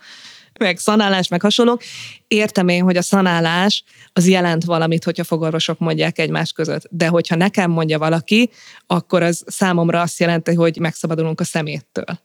[0.60, 1.82] meg szanálás, meg hasonlók.
[2.28, 7.36] Értem én, hogy a szanálás az jelent valamit, hogyha fogorvosok mondják egymás között, de hogyha
[7.36, 8.50] nekem mondja valaki,
[8.88, 12.19] akkor az számomra azt jelenti, hogy megszabadulunk a szeméttől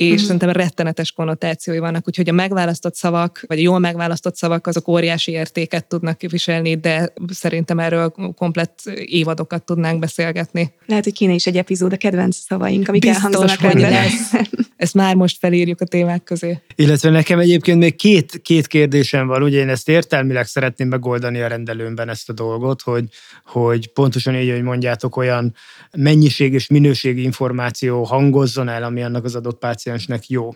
[0.00, 0.24] és mm.
[0.24, 5.32] szerintem rettenetes konnotációi vannak, úgyhogy a megválasztott szavak, vagy a jól megválasztott szavak, azok óriási
[5.32, 10.72] értéket tudnak képviselni, de szerintem erről komplett évadokat tudnánk beszélgetni.
[10.86, 14.32] Lehet, hogy kéne is egy epizód a kedvenc szavaink, amik Biztos, elhangzanak hogy lesz.
[14.76, 16.60] Ezt már most felírjuk a témák közé.
[16.74, 21.46] Illetve nekem egyébként még két, két kérdésem van, ugye én ezt értelmileg szeretném megoldani a
[21.46, 23.04] rendelőmben ezt a dolgot, hogy,
[23.44, 25.54] hogy pontosan így, hogy mondjátok, olyan
[25.96, 30.50] mennyiség és minőségi információ hangozzon el, ami annak az adott páciens páciensnek jó.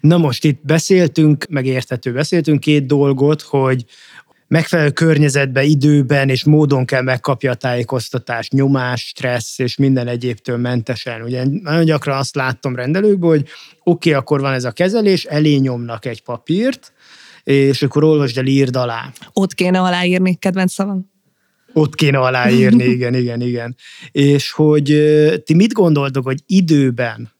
[0.00, 3.84] Na most itt beszéltünk, meg érthető beszéltünk két dolgot, hogy
[4.48, 11.22] megfelelő környezetben, időben és módon kell megkapja a tájékoztatást, nyomás, stressz és minden egyébtől mentesen.
[11.22, 13.48] Ugye nagyon gyakran azt láttam rendelőkből, hogy
[13.82, 16.92] oké, okay, akkor van ez a kezelés, elé nyomnak egy papírt,
[17.44, 19.12] és akkor olvasd el, írd alá.
[19.32, 21.10] Ott kéne aláírni, kedvenc szavam.
[21.72, 23.76] Ott kéne aláírni, igen, igen, igen.
[24.10, 24.86] És hogy
[25.44, 27.35] ti mit gondoltok, hogy időben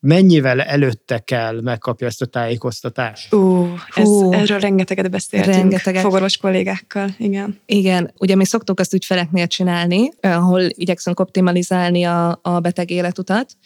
[0.00, 3.34] mennyivel előtte kell megkapja ezt a tájékoztatást?
[3.34, 6.02] Ú, ez, Hú, erről rengeteget beszéltünk rengeteget.
[6.02, 7.60] fogorvos kollégákkal, igen.
[7.66, 13.56] Igen, ugye mi szoktuk azt ügyfeleknél csinálni, ahol igyekszünk optimalizálni a, a beteg életutat,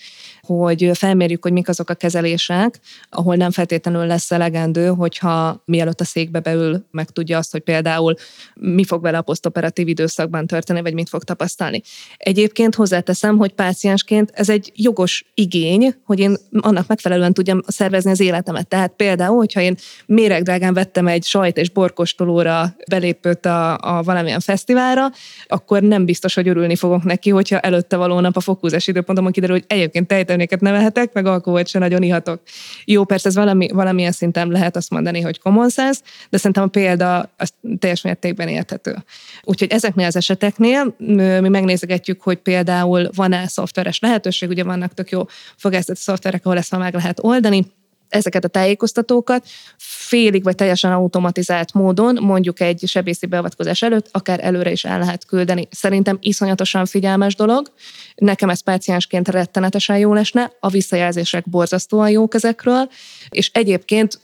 [0.46, 2.80] hogy felmérjük, hogy mik azok a kezelések,
[3.10, 8.14] ahol nem feltétlenül lesz elegendő, hogyha mielőtt a székbe beül, meg tudja azt, hogy például
[8.54, 11.82] mi fog vele a posztoperatív időszakban történni, vagy mit fog tapasztalni.
[12.16, 18.20] Egyébként hozzáteszem, hogy páciensként ez egy jogos igény, hogy én annak megfelelően tudjam szervezni az
[18.20, 18.68] életemet.
[18.68, 19.76] Tehát például, hogyha én
[20.06, 25.10] méregdrágán vettem egy sajt és borkostolóra belépőt a, a valamilyen fesztiválra,
[25.46, 29.56] akkor nem biztos, hogy örülni fogok neki, hogyha előtte való nap a fokhúzás időpontomon kiderül,
[29.56, 32.42] hogy egyébként tejterméket nem ehetek, meg alkoholt se nagyon ihatok.
[32.84, 36.66] Jó, persze ez valami, valamilyen szinten lehet azt mondani, hogy common sense, de szerintem a
[36.66, 38.96] példa az teljes mértékben érthető.
[39.42, 40.94] Úgyhogy ezeknél az eseteknél
[41.40, 45.22] mi megnézegetjük, hogy például van-e szoftveres lehetőség, ugye vannak tök jó
[45.56, 47.66] fogászati szoftverek, ahol ezt már meg lehet oldani,
[48.14, 49.46] ezeket a tájékoztatókat
[49.76, 55.26] félig vagy teljesen automatizált módon, mondjuk egy sebészi beavatkozás előtt, akár előre is el lehet
[55.26, 55.68] küldeni.
[55.70, 57.72] Szerintem iszonyatosan figyelmes dolog.
[58.14, 62.88] Nekem ez páciensként rettenetesen jó lesne, a visszajelzések borzasztóan jók ezekről,
[63.28, 64.20] és egyébként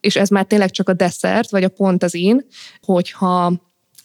[0.00, 2.46] és ez már tényleg csak a desszert, vagy a pont az én,
[2.82, 3.52] hogyha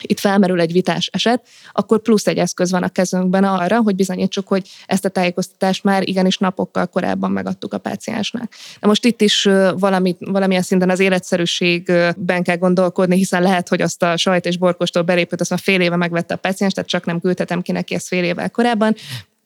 [0.03, 4.47] itt felmerül egy vitás eset, akkor plusz egy eszköz van a kezünkben arra, hogy bizonyítsuk,
[4.47, 8.55] hogy ezt a tájékoztatást már igenis napokkal korábban megadtuk a páciensnek.
[8.79, 9.43] Na most itt is
[9.77, 15.03] valami, valamilyen szinten az életszerűségben kell gondolkodni, hiszen lehet, hogy azt a sajt és borkostól
[15.03, 18.07] belépőt, azt már fél éve megvette a páciens, tehát csak nem küldhetem ki neki ezt
[18.07, 18.95] fél évvel korábban.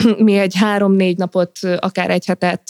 [0.17, 2.63] Mi egy három-négy napot, akár egy hetet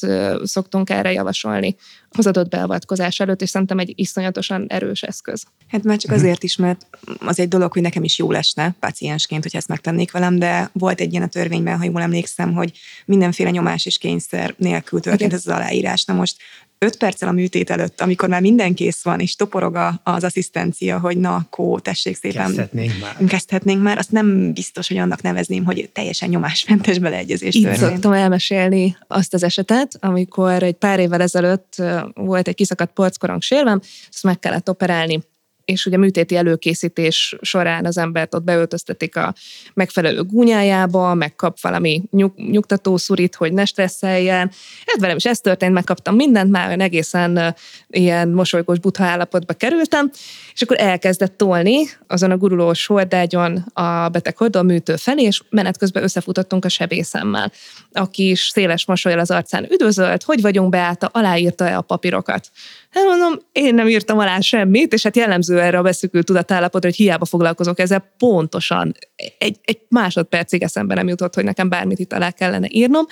[0.43, 1.75] szoktunk erre javasolni
[2.17, 5.43] az adott beavatkozás előtt, és szerintem egy iszonyatosan erős eszköz.
[5.67, 6.19] Hát már csak mhm.
[6.19, 6.87] azért is, mert
[7.19, 10.99] az egy dolog, hogy nekem is jó lesne paciensként, hogy ezt megtennék velem, de volt
[10.99, 12.71] egy ilyen a törvényben, ha jól emlékszem, hogy
[13.05, 16.05] mindenféle nyomás és kényszer nélkül történt ez az aláírás.
[16.05, 16.35] Na most
[16.83, 21.17] öt perccel a műtét előtt, amikor már minden kész van, és toporog az asszisztencia, hogy
[21.17, 22.45] na, akkor tessék szépen.
[22.45, 23.27] Kezdhetnénk már.
[23.27, 23.97] Kezdhetnénk már.
[23.97, 27.91] Azt nem biztos, hogy annak nevezném, hogy teljesen nyomásmentes beleegyezés Így történt.
[27.91, 31.81] szoktam elmesélni azt az esetet, amikor egy pár évvel ezelőtt
[32.13, 35.21] volt egy kiszakadt porckorong sérvem, ezt meg kellett operálni
[35.65, 39.33] és ugye műtéti előkészítés során az embert ott beöltöztetik a
[39.73, 44.51] megfelelő gúnyájába, megkap valami nyug, nyugtató szurit, hogy ne stresszeljen.
[44.85, 47.55] Ez velem is ez történt, megkaptam mindent, már egészen
[47.87, 50.11] ilyen mosolygós butha állapotba kerültem,
[50.53, 51.75] és akkor elkezdett tolni
[52.07, 57.51] azon a gurulós hordágyon a beteg hordó műtő felé, és menet közben összefutottunk a sebészemmel,
[57.91, 62.51] aki is széles mosolyal az arcán üdvözölt, hogy vagyunk beállta, aláírta-e a papírokat.
[62.93, 66.97] Hát mondom, én nem írtam alá semmit, és hát jellemző erre a beszükült tudatállapotra, hogy
[66.97, 68.93] hiába foglalkozok ezzel, pontosan
[69.37, 73.05] egy, egy másodpercig eszembe nem jutott, hogy nekem bármit itt alá kellene írnom.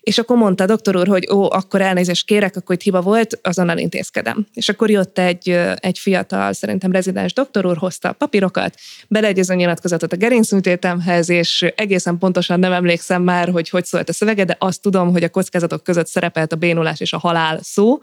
[0.00, 3.38] És akkor mondta a doktor úr, hogy ó, akkor elnézést kérek, akkor itt hiba volt,
[3.42, 4.46] azonnal intézkedem.
[4.54, 8.74] És akkor jött egy, egy fiatal, szerintem rezidens doktor úr, hozta a papírokat,
[9.08, 14.44] beleegyező nyilatkozatot a gerincműtétemhez, és egészen pontosan nem emlékszem már, hogy hogy szólt a szövege,
[14.44, 18.00] de azt tudom, hogy a kockázatok között szerepelt a bénulás és a halál szó.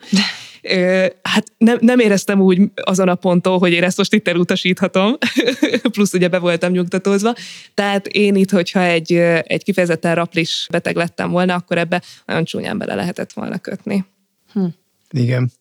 [1.21, 5.17] Hát nem, nem éreztem úgy azon a ponton, hogy én ezt most itt elutasíthatom,
[5.93, 7.33] plusz ugye be voltam nyugtatózva.
[7.73, 12.77] Tehát én itt, hogyha egy, egy kifejezetten raplis beteg lettem volna, akkor ebbe nagyon csúnyán
[12.77, 14.05] bele lehetett volna kötni.
[14.53, 14.65] Hm.
[15.09, 15.51] Igen.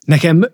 [0.00, 0.46] Nekem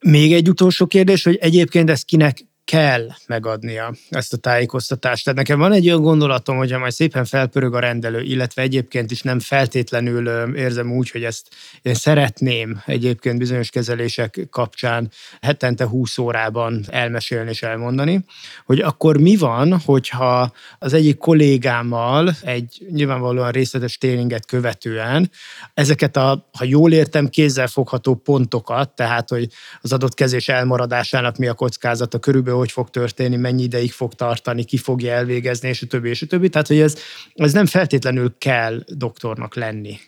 [0.00, 5.24] még egy utolsó kérdés, hogy egyébként ez kinek kell megadnia ezt a tájékoztatást.
[5.24, 9.10] Tehát nekem van egy olyan gondolatom, hogy ha majd szépen felpörög a rendelő, illetve egyébként
[9.10, 11.48] is nem feltétlenül érzem úgy, hogy ezt
[11.82, 18.24] én szeretném egyébként bizonyos kezelések kapcsán hetente 20 órában elmesélni és elmondani,
[18.64, 25.30] hogy akkor mi van, hogyha az egyik kollégámmal egy nyilvánvalóan részletes tréninget követően
[25.74, 29.48] ezeket a, ha jól értem, kézzelfogható pontokat, tehát hogy
[29.80, 34.64] az adott kezés elmaradásának mi a kockázata körülbelül hogy fog történni, mennyi ideig fog tartani,
[34.64, 36.48] ki fogja elvégezni, és a többi, és a többi.
[36.48, 36.96] Tehát, hogy ez,
[37.34, 39.98] ez nem feltétlenül kell doktornak lenni.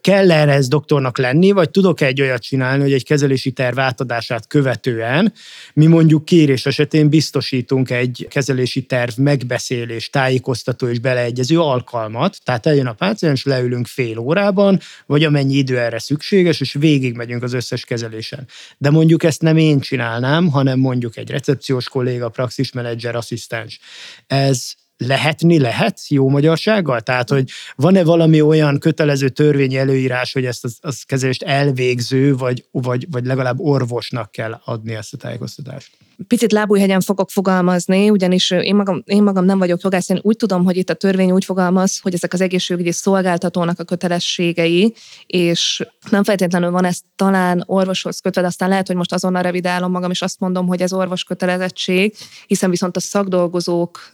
[0.00, 4.46] Kell erre ez doktornak lenni, vagy tudok egy olyat csinálni, hogy egy kezelési terv átadását
[4.46, 5.32] követően
[5.74, 12.86] mi mondjuk kérés esetén biztosítunk egy kezelési terv megbeszélés, tájékoztató és beleegyező alkalmat, tehát eljön
[12.86, 18.46] a páciens, leülünk fél órában, vagy amennyi idő erre szükséges, és végigmegyünk az összes kezelésen.
[18.78, 23.80] De mondjuk ezt nem én csinálnám, hanem mondjuk egy recepciós kolléga, praxismenedzser, asszisztens.
[24.26, 24.72] Ez
[25.06, 27.00] lehetni lehet jó magyarsággal?
[27.00, 32.64] Tehát, hogy van-e valami olyan kötelező törvényi előírás, hogy ezt az, az kezelést elvégző, vagy,
[32.70, 35.90] vagy, vagy legalább orvosnak kell adni ezt a tájékoztatást?
[36.26, 40.64] picit lábújhegyen fogok fogalmazni, ugyanis én magam, én magam nem vagyok jogász, én úgy tudom,
[40.64, 44.94] hogy itt a törvény úgy fogalmaz, hogy ezek az egészségügyi szolgáltatónak a kötelességei,
[45.26, 49.90] és nem feltétlenül van ez talán orvoshoz kötve, de aztán lehet, hogy most azonnal revidálom
[49.90, 52.14] magam, és azt mondom, hogy ez orvos kötelezettség,
[52.46, 54.10] hiszen viszont a szakdolgozók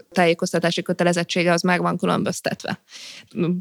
[0.79, 2.81] tájékoztatási kötelezettsége az meg van különböztetve.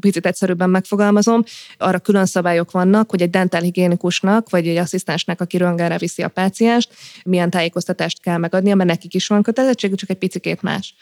[0.00, 1.42] Picit egyszerűbben megfogalmazom,
[1.78, 6.94] arra külön szabályok vannak, hogy egy dentálhigiénikusnak, vagy egy asszisztensnek, aki röntgenre viszi a pácienst,
[7.24, 10.94] milyen tájékoztatást kell megadnia, mert nekik is van kötelezettség, csak egy picikét más.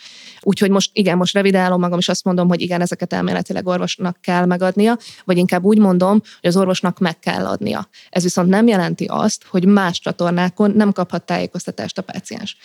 [0.43, 4.45] Úgyhogy most igen, most revidálom magam, és azt mondom, hogy igen, ezeket elméletileg orvosnak kell
[4.45, 7.89] megadnia, vagy inkább úgy mondom, hogy az orvosnak meg kell adnia.
[8.11, 12.57] Ez viszont nem jelenti azt, hogy más csatornákon nem kaphat tájékoztatást a páciens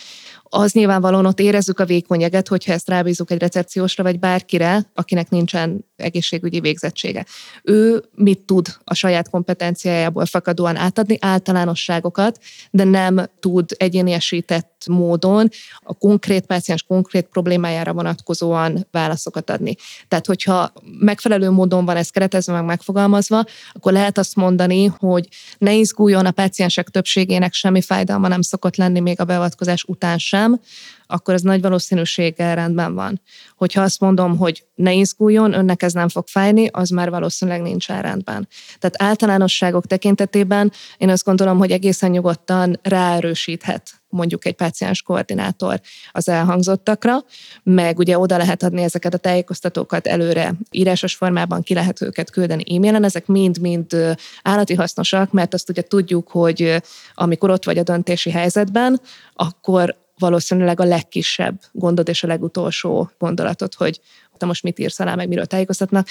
[0.54, 5.86] az nyilvánvalóan ott érezzük a vékonyeget, hogyha ezt rábízunk egy recepciósra, vagy bárkire, akinek nincsen
[6.02, 7.26] egészségügyi végzettsége.
[7.64, 11.18] Ő mit tud a saját kompetenciájából fakadóan átadni?
[11.20, 12.40] Általánosságokat,
[12.72, 19.76] de nem tud egyéniesített módon a konkrét páciens konkrét problémájára vonatkozóan válaszokat adni.
[20.08, 25.74] Tehát, hogyha megfelelő módon van ez keretezve, meg megfogalmazva, akkor lehet azt mondani, hogy ne
[25.74, 30.60] izguljon a páciensek többségének semmi fájdalma nem szokott lenni még a beavatkozás után sem,
[31.08, 33.22] akkor ez nagy valószínűséggel rendben van.
[33.62, 37.88] Hogyha azt mondom, hogy ne izguljon, önnek ez nem fog fájni, az már valószínűleg nincs
[37.88, 38.48] rendben.
[38.80, 46.30] Tehát általánosságok tekintetében én azt gondolom, hogy egészen nyugodtan ráerősíthet mondjuk egy páciens koordinátor az
[46.30, 47.18] elhangzottakra,
[47.64, 52.76] meg ugye oda lehet adni ezeket a tájékoztatókat előre írásos formában, ki lehet őket küldeni
[52.76, 56.82] e-mailen, ezek mind-mind állati hasznosak, mert azt ugye tudjuk, hogy
[57.14, 59.02] amikor ott vagy a döntési helyzetben,
[59.34, 64.02] akkor valószínűleg a legkisebb gondod és a legutolsó gondolatot, hogy
[64.38, 66.08] te most mit írsz alá, meg miről tájékoztatnak,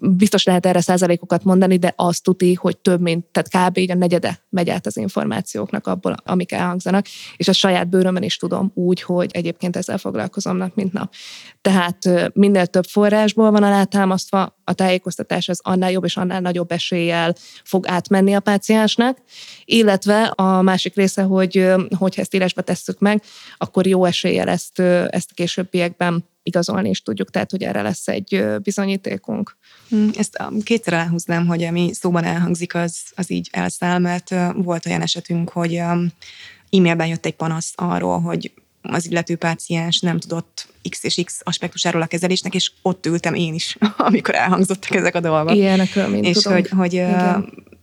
[0.00, 3.90] biztos lehet erre százalékokat mondani, de azt tuti, hogy több mint, tehát kb.
[3.90, 7.06] a negyede megy át az információknak abból, amik elhangzanak,
[7.36, 11.12] és a saját bőrömön is tudom úgy, hogy egyébként ezzel foglalkozom nap, mint nap.
[11.60, 17.34] Tehát minél több forrásból van alátámasztva, a tájékoztatás az annál jobb és annál nagyobb eséllyel
[17.64, 19.18] fog átmenni a páciensnek,
[19.64, 23.22] illetve a másik része, hogy hogyha ezt írásba tesszük meg,
[23.58, 28.44] akkor jó eséllyel ezt, ezt a későbbiekben igazolni is tudjuk, tehát hogy erre lesz egy
[28.62, 29.56] bizonyítékunk.
[29.88, 35.02] Hm, ezt kétszer elhúznám, hogy ami szóban elhangzik, az, az így elszáll, mert volt olyan
[35.02, 38.52] esetünk, hogy e-mailben jött egy panasz arról, hogy
[38.90, 43.54] az illető páciens nem tudott X és X aspektusáról a kezelésnek, és ott ültem én
[43.54, 45.54] is, amikor elhangzottak ezek a dolgok.
[45.54, 46.52] Ilyenekről, mint És tudom.
[46.52, 47.04] hogy, hogy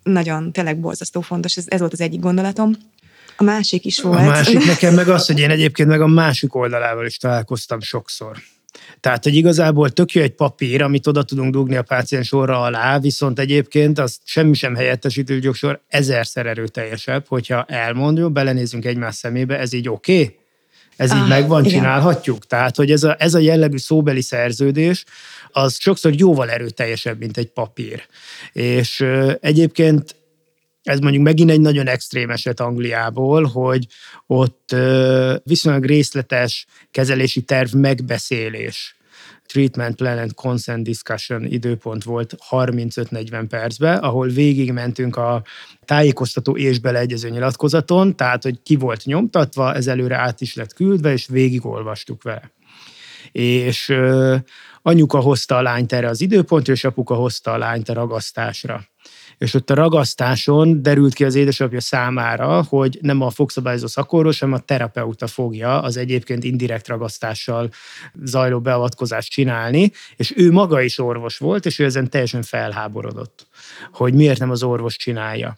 [0.04, 2.74] nagyon, tényleg borzasztó fontos, ez, ez volt az egyik gondolatom.
[3.38, 4.20] A másik is volt.
[4.20, 8.38] A másik nekem meg az, hogy én egyébként meg a másik oldalával is találkoztam sokszor.
[9.00, 13.00] Tehát, hogy igazából tök jó egy papír, amit oda tudunk dugni a páciens orra alá,
[13.00, 19.74] viszont egyébként az semmi sem helyettesítő gyorsor ezerszer erőteljesebb, hogyha elmondjuk, belenézünk egymás szemébe, ez
[19.74, 20.22] így oké?
[20.22, 20.38] Okay?
[20.96, 21.74] Ez ah, így megvan, igen.
[21.80, 22.46] csinálhatjuk?
[22.46, 25.04] Tehát, hogy ez a, ez a jellegű szóbeli szerződés,
[25.52, 28.08] az sokszor jóval erőteljesebb, mint egy papír.
[28.52, 30.16] És ö, egyébként
[30.84, 33.88] ez mondjuk megint egy nagyon extrém eset Angliából, hogy
[34.28, 34.76] ott
[35.44, 38.96] viszonylag részletes kezelési terv megbeszélés
[39.54, 45.44] Treatment Plan and Consent Discussion időpont volt 35-40 percbe, ahol végigmentünk a
[45.86, 51.12] tájékoztató és beleegyező nyilatkozaton, tehát hogy ki volt nyomtatva, ez előre át is lett küldve,
[51.12, 52.52] és végigolvastuk vele.
[53.32, 54.36] És ö,
[54.82, 58.84] anyuka hozta a lányt erre az időpontra, és apuka hozta a lányt a ragasztásra
[59.38, 64.56] és ott a ragasztáson derült ki az édesapja számára, hogy nem a fogszabályozó szakorvos, hanem
[64.56, 67.70] a terapeuta fogja az egyébként indirekt ragasztással
[68.24, 73.48] zajló beavatkozást csinálni, és ő maga is orvos volt, és ő ezen teljesen felháborodott,
[73.92, 75.58] hogy miért nem az orvos csinálja.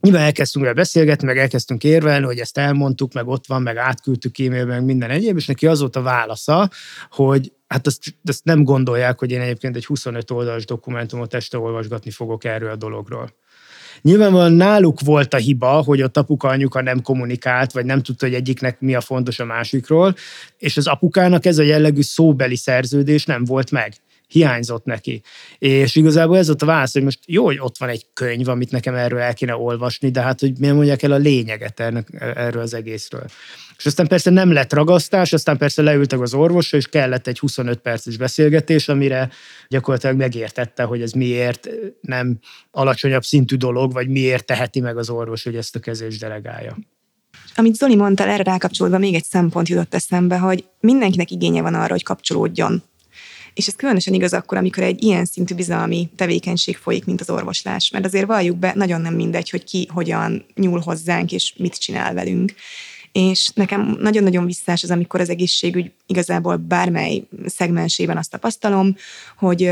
[0.00, 4.38] Nyilván elkezdtünk vele beszélgetni, meg elkezdtünk érvelni, hogy ezt elmondtuk, meg ott van, meg átküldtük
[4.38, 6.70] e-mailben, meg minden egyéb, és neki az volt a válasza,
[7.10, 12.10] hogy hát azt, azt nem gondolják, hogy én egyébként egy 25 oldalas dokumentumot este olvasgatni
[12.10, 13.34] fogok erről a dologról.
[14.02, 18.34] Nyilvánvalóan náluk volt a hiba, hogy a apuka anyuka nem kommunikált, vagy nem tudta, hogy
[18.34, 20.14] egyiknek mi a fontos a másikról,
[20.58, 23.94] és az apukának ez a jellegű szóbeli szerződés nem volt meg
[24.34, 25.22] hiányzott neki.
[25.58, 28.70] És igazából ez ott a válasz, hogy most jó, hogy ott van egy könyv, amit
[28.70, 31.80] nekem erről el kéne olvasni, de hát, hogy miért mondják el a lényeget
[32.18, 33.24] erről az egészről.
[33.78, 37.78] És aztán persze nem lett ragasztás, aztán persze leültek az orvosra, és kellett egy 25
[37.78, 39.30] perces beszélgetés, amire
[39.68, 41.68] gyakorlatilag megértette, hogy ez miért
[42.00, 42.38] nem
[42.70, 46.76] alacsonyabb szintű dolog, vagy miért teheti meg az orvos, hogy ezt a kezést delegálja.
[47.54, 51.92] Amit Zoli mondta, erre rákapcsolódva még egy szempont jutott eszembe, hogy mindenkinek igénye van arra,
[51.92, 52.82] hogy kapcsolódjon
[53.54, 57.90] és ez különösen igaz akkor, amikor egy ilyen szintű bizalmi tevékenység folyik, mint az orvoslás.
[57.90, 62.14] Mert azért valljuk be, nagyon nem mindegy, hogy ki hogyan nyúl hozzánk, és mit csinál
[62.14, 62.54] velünk.
[63.12, 68.96] És nekem nagyon-nagyon visszás az, amikor az egészségügy igazából bármely szegmensében azt tapasztalom,
[69.38, 69.70] hogy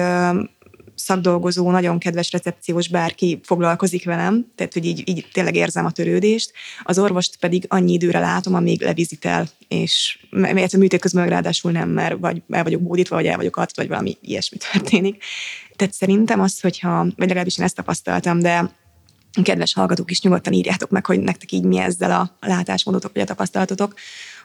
[1.03, 6.53] szakdolgozó, nagyon kedves recepciós bárki foglalkozik velem, tehát hogy így, így tényleg érzem a törődést,
[6.83, 11.89] az orvost pedig annyi időre látom, amíg levizitel, és mert a műtét közben ráadásul nem,
[11.89, 15.23] mert vagy el vagyok bódítva, vagy el vagyok adva, vagy valami ilyesmi történik.
[15.77, 18.71] Tehát szerintem az, hogyha, vagy legalábbis én ezt tapasztaltam, de
[19.43, 23.27] kedves hallgatók is nyugodtan írjátok meg, hogy nektek így mi ezzel a látásmódotok, vagy a
[23.27, 23.95] tapasztalatotok,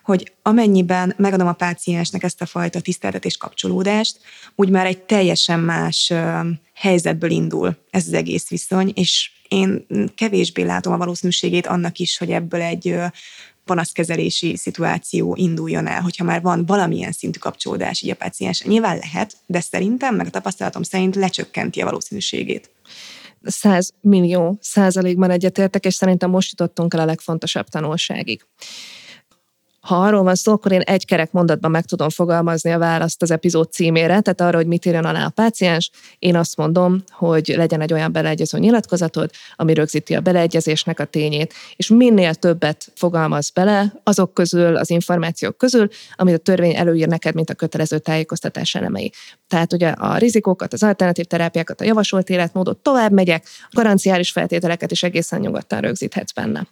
[0.08, 4.20] hogy amennyiben megadom a páciensnek ezt a fajta tiszteltetés kapcsolódást,
[4.55, 6.14] úgy már egy teljesen más
[6.74, 9.86] helyzetből indul ez az egész viszony, és én
[10.16, 12.95] kevésbé látom a valószínűségét annak is, hogy ebből egy
[13.66, 18.64] panaszkezelési szituáció induljon el, hogyha már van valamilyen szintű kapcsolódás így a páciens.
[18.64, 22.70] Nyilván lehet, de szerintem, meg a tapasztalatom szerint lecsökkenti a valószínűségét.
[23.43, 28.45] 100 millió százalékban egyetértek, és szerintem most jutottunk el a legfontosabb tanulságig.
[29.88, 33.32] Ha arról van szó, akkor én egy kerek mondatban meg tudom fogalmazni a választ az
[33.32, 35.92] epizód címére, tehát arra, hogy mit írjon alá a páciens.
[36.20, 41.54] Én azt mondom, hogy legyen egy olyan beleegyező nyilatkozatod, ami rögzíti a beleegyezésnek a tényét,
[41.76, 47.36] és minél többet fogalmaz bele azok közül, az információk közül, amit a törvény előír neked,
[47.36, 49.12] mint a kötelező tájékoztatás elemei.
[49.48, 55.04] Tehát ugye a rizikókat, az alternatív terápiákat, a javasolt életmódot tovább megyek, garanciális feltételeket is
[55.04, 56.68] egészen nyugodtan rögzíthetsz benne.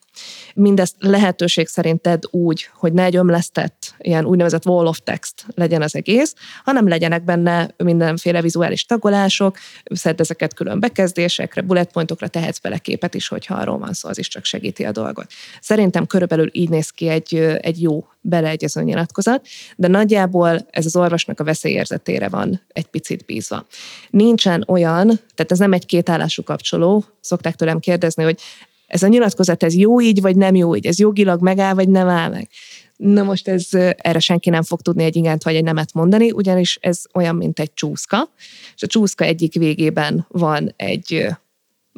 [0.54, 5.82] Mindezt lehetőség szerint tedd úgy, hogy ne egy ömlesztett, ilyen úgynevezett wall of text legyen
[5.82, 6.34] az egész,
[6.64, 13.14] hanem legyenek benne mindenféle vizuális tagolások, szedd ezeket külön bekezdésekre, bullet pointokra tehetsz bele képet
[13.14, 15.28] is, hogyha arról van szó, az is csak segíti a dolgot.
[15.62, 21.40] Szerintem körülbelül így néz ki egy, egy jó beleegyező nyilatkozat, de nagyjából ez az orvosnak
[21.40, 23.66] a veszélyérzetére van egy picit bízva.
[24.10, 28.40] Nincsen olyan, tehát ez nem egy kétállású kapcsoló, szokták tőlem kérdezni, hogy
[28.88, 32.08] ez a nyilatkozat, ez jó így, vagy nem jó így, ez jogilag megáll, vagy nem
[32.08, 32.50] áll meg.
[32.96, 33.68] Na most ez,
[33.98, 37.60] erre senki nem fog tudni egy igent vagy egy nemet mondani, ugyanis ez olyan, mint
[37.60, 38.30] egy csúszka,
[38.76, 41.28] és a csúszka egyik végében van egy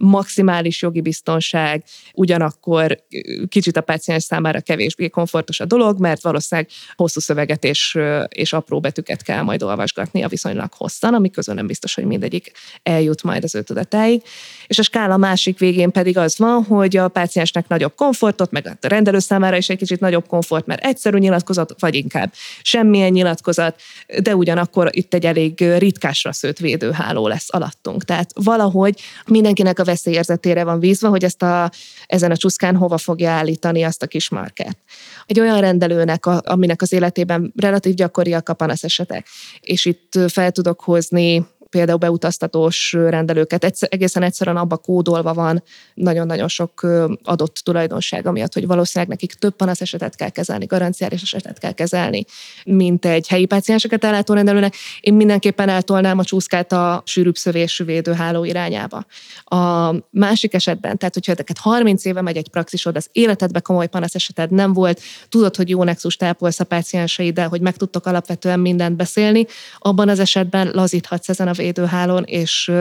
[0.02, 1.84] maximális jogi biztonság,
[2.14, 3.04] ugyanakkor
[3.48, 8.80] kicsit a páciens számára kevésbé komfortos a dolog, mert valószínűleg hosszú szöveget és, és apró
[8.80, 12.52] betűket kell majd olvasgatni a viszonylag hosszan, ami közül nem biztos, hogy mindegyik
[12.84, 14.22] eljut majd az ő tudatáig.
[14.68, 18.88] És a skála másik végén pedig az van, hogy a páciensnek nagyobb komfortot, meg a
[18.88, 23.82] rendelő számára is egy kicsit nagyobb komfort, mert egyszerű nyilatkozat, vagy inkább semmilyen nyilatkozat,
[24.22, 28.04] de ugyanakkor itt egy elég ritkásra szőtt védőháló lesz alattunk.
[28.04, 31.72] Tehát valahogy mindenkinek a veszélyérzetére van vízva, hogy ezt a,
[32.06, 34.78] ezen a csúszkán hova fogja állítani azt a kis markát.
[35.26, 39.28] Egy olyan rendelőnek, a, aminek az életében relatív gyakoriak a panasz esetek,
[39.60, 45.64] és itt fel tudok hozni például beutaztatós rendelőket egyszer, egészen egyszerűen abba kódolva van
[45.94, 46.88] nagyon-nagyon sok
[47.24, 52.26] adott tulajdonság, amiatt, hogy valószínűleg nekik több panasz esetet kell kezelni, garanciális esetet kell kezelni,
[52.66, 54.76] mint egy helyi pácienseket ellátó rendelőnek.
[55.00, 59.06] Én mindenképpen eltolnám a csúszkát a sűrűbb szövésű védőháló irányába.
[59.44, 64.16] A másik esetben, tehát hogyha ezeket 30 éve megy egy praxisod, az életedben komoly panasz
[64.16, 68.96] eseted nem volt, tudod, hogy jó nexus tápolsz a pácienseiddel, hogy meg tudtok alapvetően mindent
[68.96, 69.46] beszélni,
[69.78, 72.72] abban az esetben lazíthatsz ezen a védőhálón, és,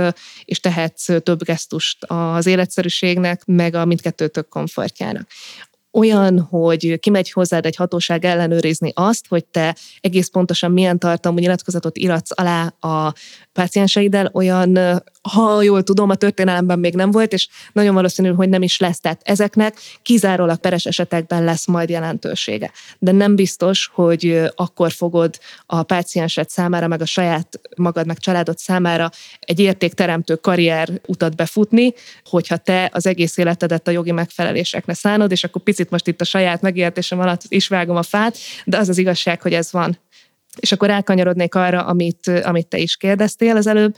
[0.44, 5.26] és tehetsz több gesztust az életszerűségnek, meg a mindkettőtök komfortjának
[5.96, 11.96] olyan, hogy kimegy hozzád egy hatóság ellenőrizni azt, hogy te egész pontosan milyen tartalmú nyilatkozatot
[11.96, 13.14] iratsz alá a
[13.52, 14.78] pácienseiddel, olyan,
[15.32, 19.00] ha jól tudom, a történelemben még nem volt, és nagyon valószínű, hogy nem is lesz.
[19.00, 22.70] Tehát ezeknek kizárólag peres esetekben lesz majd jelentősége.
[22.98, 28.58] De nem biztos, hogy akkor fogod a páciensed számára, meg a saját magad, meg családod
[28.58, 31.94] számára egy értékteremtő karrier utat befutni,
[32.24, 36.24] hogyha te az egész életedet a jogi megfelelésekre szánod, és akkor picit most itt a
[36.24, 39.98] saját megértésem alatt is vágom a fát, de az az igazság, hogy ez van.
[40.60, 43.96] És akkor elkanyarodnék arra, amit, amit te is kérdeztél az előbb.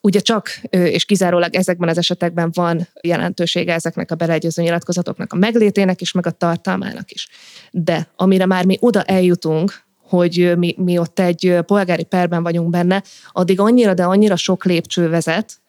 [0.00, 6.00] Ugye csak és kizárólag ezekben az esetekben van jelentősége ezeknek a beleegyező nyilatkozatoknak a meglétének
[6.00, 7.28] is, meg a tartalmának is.
[7.70, 13.02] De amire már mi oda eljutunk, hogy mi, mi ott egy polgári perben vagyunk benne,
[13.32, 15.60] addig annyira, de annyira sok lépcső vezet,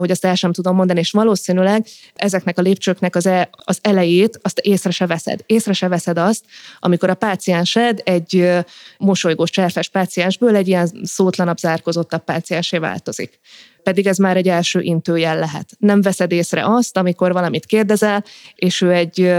[0.00, 4.38] hogy azt el sem tudom mondani, és valószínűleg ezeknek a lépcsőknek az, e, az elejét
[4.42, 5.40] azt észre se veszed.
[5.46, 6.44] Észre se veszed azt,
[6.78, 8.48] amikor a páciensed egy
[8.98, 13.40] mosolygós, cserfes páciensből egy ilyen szótlanabb, zárkozottabb páciensé változik
[13.82, 15.68] pedig ez már egy első intőjel lehet.
[15.78, 18.24] Nem veszed észre azt, amikor valamit kérdezel,
[18.54, 19.32] és ő egy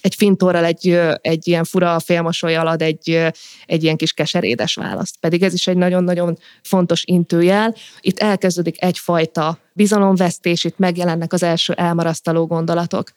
[0.00, 3.28] egy fintorral, egy, egy ilyen fura félmosolyal ad egy,
[3.66, 5.16] egy ilyen kis keserédes választ.
[5.20, 7.74] Pedig ez is egy nagyon-nagyon fontos intőjel.
[8.00, 13.12] Itt elkezdődik egyfajta bizalomvesztés, itt megjelennek az első elmarasztaló gondolatok.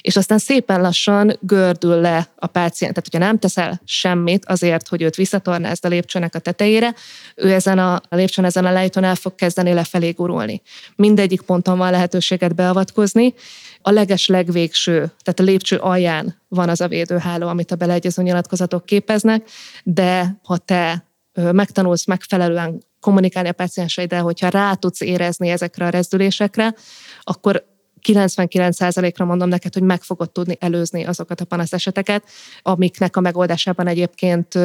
[0.00, 2.94] És aztán szépen lassan gördül le a páciens.
[2.94, 6.94] Tehát, hogyha nem teszel semmit azért, hogy őt visszatornázd a lépcsőnek a tetejére,
[7.36, 10.62] ő ezen a lépcsőn, ezen a lejtőn el fog kezdeni lefelé gurulni.
[10.96, 13.34] Mindegyik ponton van lehetőséget beavatkozni,
[13.82, 18.84] a leges legvégső, tehát a lépcső alján van az a védőháló, amit a beleegyező nyilatkozatok
[18.86, 19.48] képeznek,
[19.84, 26.74] de ha te megtanulsz megfelelően kommunikálni a pácienseiddel, hogyha rá tudsz érezni ezekre a rezdülésekre,
[27.20, 27.64] akkor
[28.08, 32.24] 99%-ra mondom neked, hogy meg fogod tudni előzni azokat a panasz eseteket,
[32.62, 34.58] amiknek a megoldásában egyébként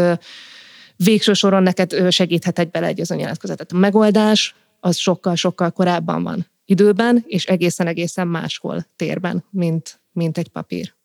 [0.95, 3.71] végső soron neked segíthet egy beleegyező nyilatkozatot.
[3.71, 10.95] A megoldás az sokkal-sokkal korábban van időben, és egészen-egészen máshol térben, mint, mint egy papír.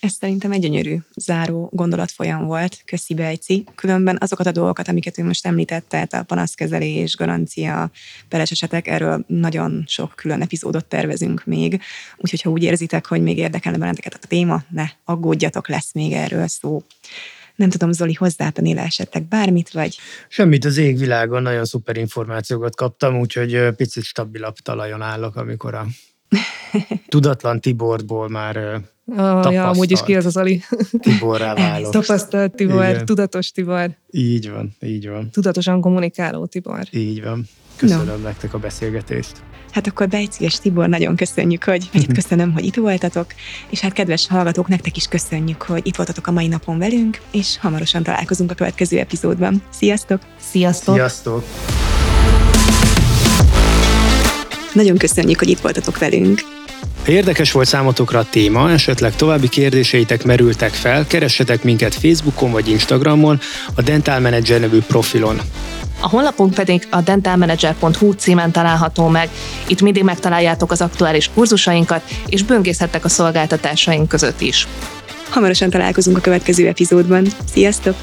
[0.00, 3.64] Ez szerintem egy gyönyörű záró gondolatfolyam volt, köszi Bejci.
[3.74, 7.90] Különben azokat a dolgokat, amiket ő most említett, tehát a panaszkezelés, garancia,
[8.28, 11.80] peres esetek, erről nagyon sok külön epizódot tervezünk még.
[12.16, 16.46] Úgyhogy ha úgy érzitek, hogy még érdekelne benneteket a téma, ne aggódjatok, lesz még erről
[16.46, 16.82] szó.
[17.60, 19.98] Nem tudom, Zoli, hozzátenni le esetleg bármit, vagy?
[20.28, 25.86] Semmit az égvilágon, nagyon szuper információkat kaptam, úgyhogy picit stabilabb talajon állok, amikor a
[27.08, 28.80] tudatlan Tiborból már
[29.16, 30.62] Ah, ja, amúgy is ki az az Ali.
[31.00, 31.92] Tiborrá válok.
[31.92, 33.04] Tapasztalt Tibor, Igen.
[33.04, 33.90] tudatos Tibor.
[34.10, 35.30] Így van, így van.
[35.30, 36.80] Tudatosan kommunikáló Tibor.
[36.90, 37.48] Így van.
[37.76, 38.16] Köszönöm no.
[38.16, 39.32] nektek a beszélgetést.
[39.70, 42.12] Hát akkor Bejciges Tibor, nagyon köszönjük, hogy, vagy mhm.
[42.12, 43.26] köszönöm, hogy itt voltatok,
[43.70, 47.58] és hát kedves hallgatók, nektek is köszönjük, hogy itt voltatok a mai napon velünk, és
[47.58, 49.62] hamarosan találkozunk a következő epizódban.
[49.70, 50.20] Sziasztok!
[50.50, 50.94] Sziasztok!
[50.94, 51.44] Sziasztok!
[54.74, 56.59] Nagyon köszönjük, hogy itt voltatok velünk.
[57.04, 62.68] Ha érdekes volt számotokra a téma, esetleg további kérdéseitek merültek fel, keressetek minket Facebookon vagy
[62.68, 63.40] Instagramon,
[63.74, 65.40] a Dental Manager nevű profilon.
[66.00, 69.28] A honlapunk pedig a dentalmanager.hu címen található meg.
[69.66, 74.66] Itt mindig megtaláljátok az aktuális kurzusainkat, és böngészhettek a szolgáltatásaink között is.
[75.28, 77.26] Hamarosan találkozunk a következő epizódban.
[77.52, 77.94] Sziasztok!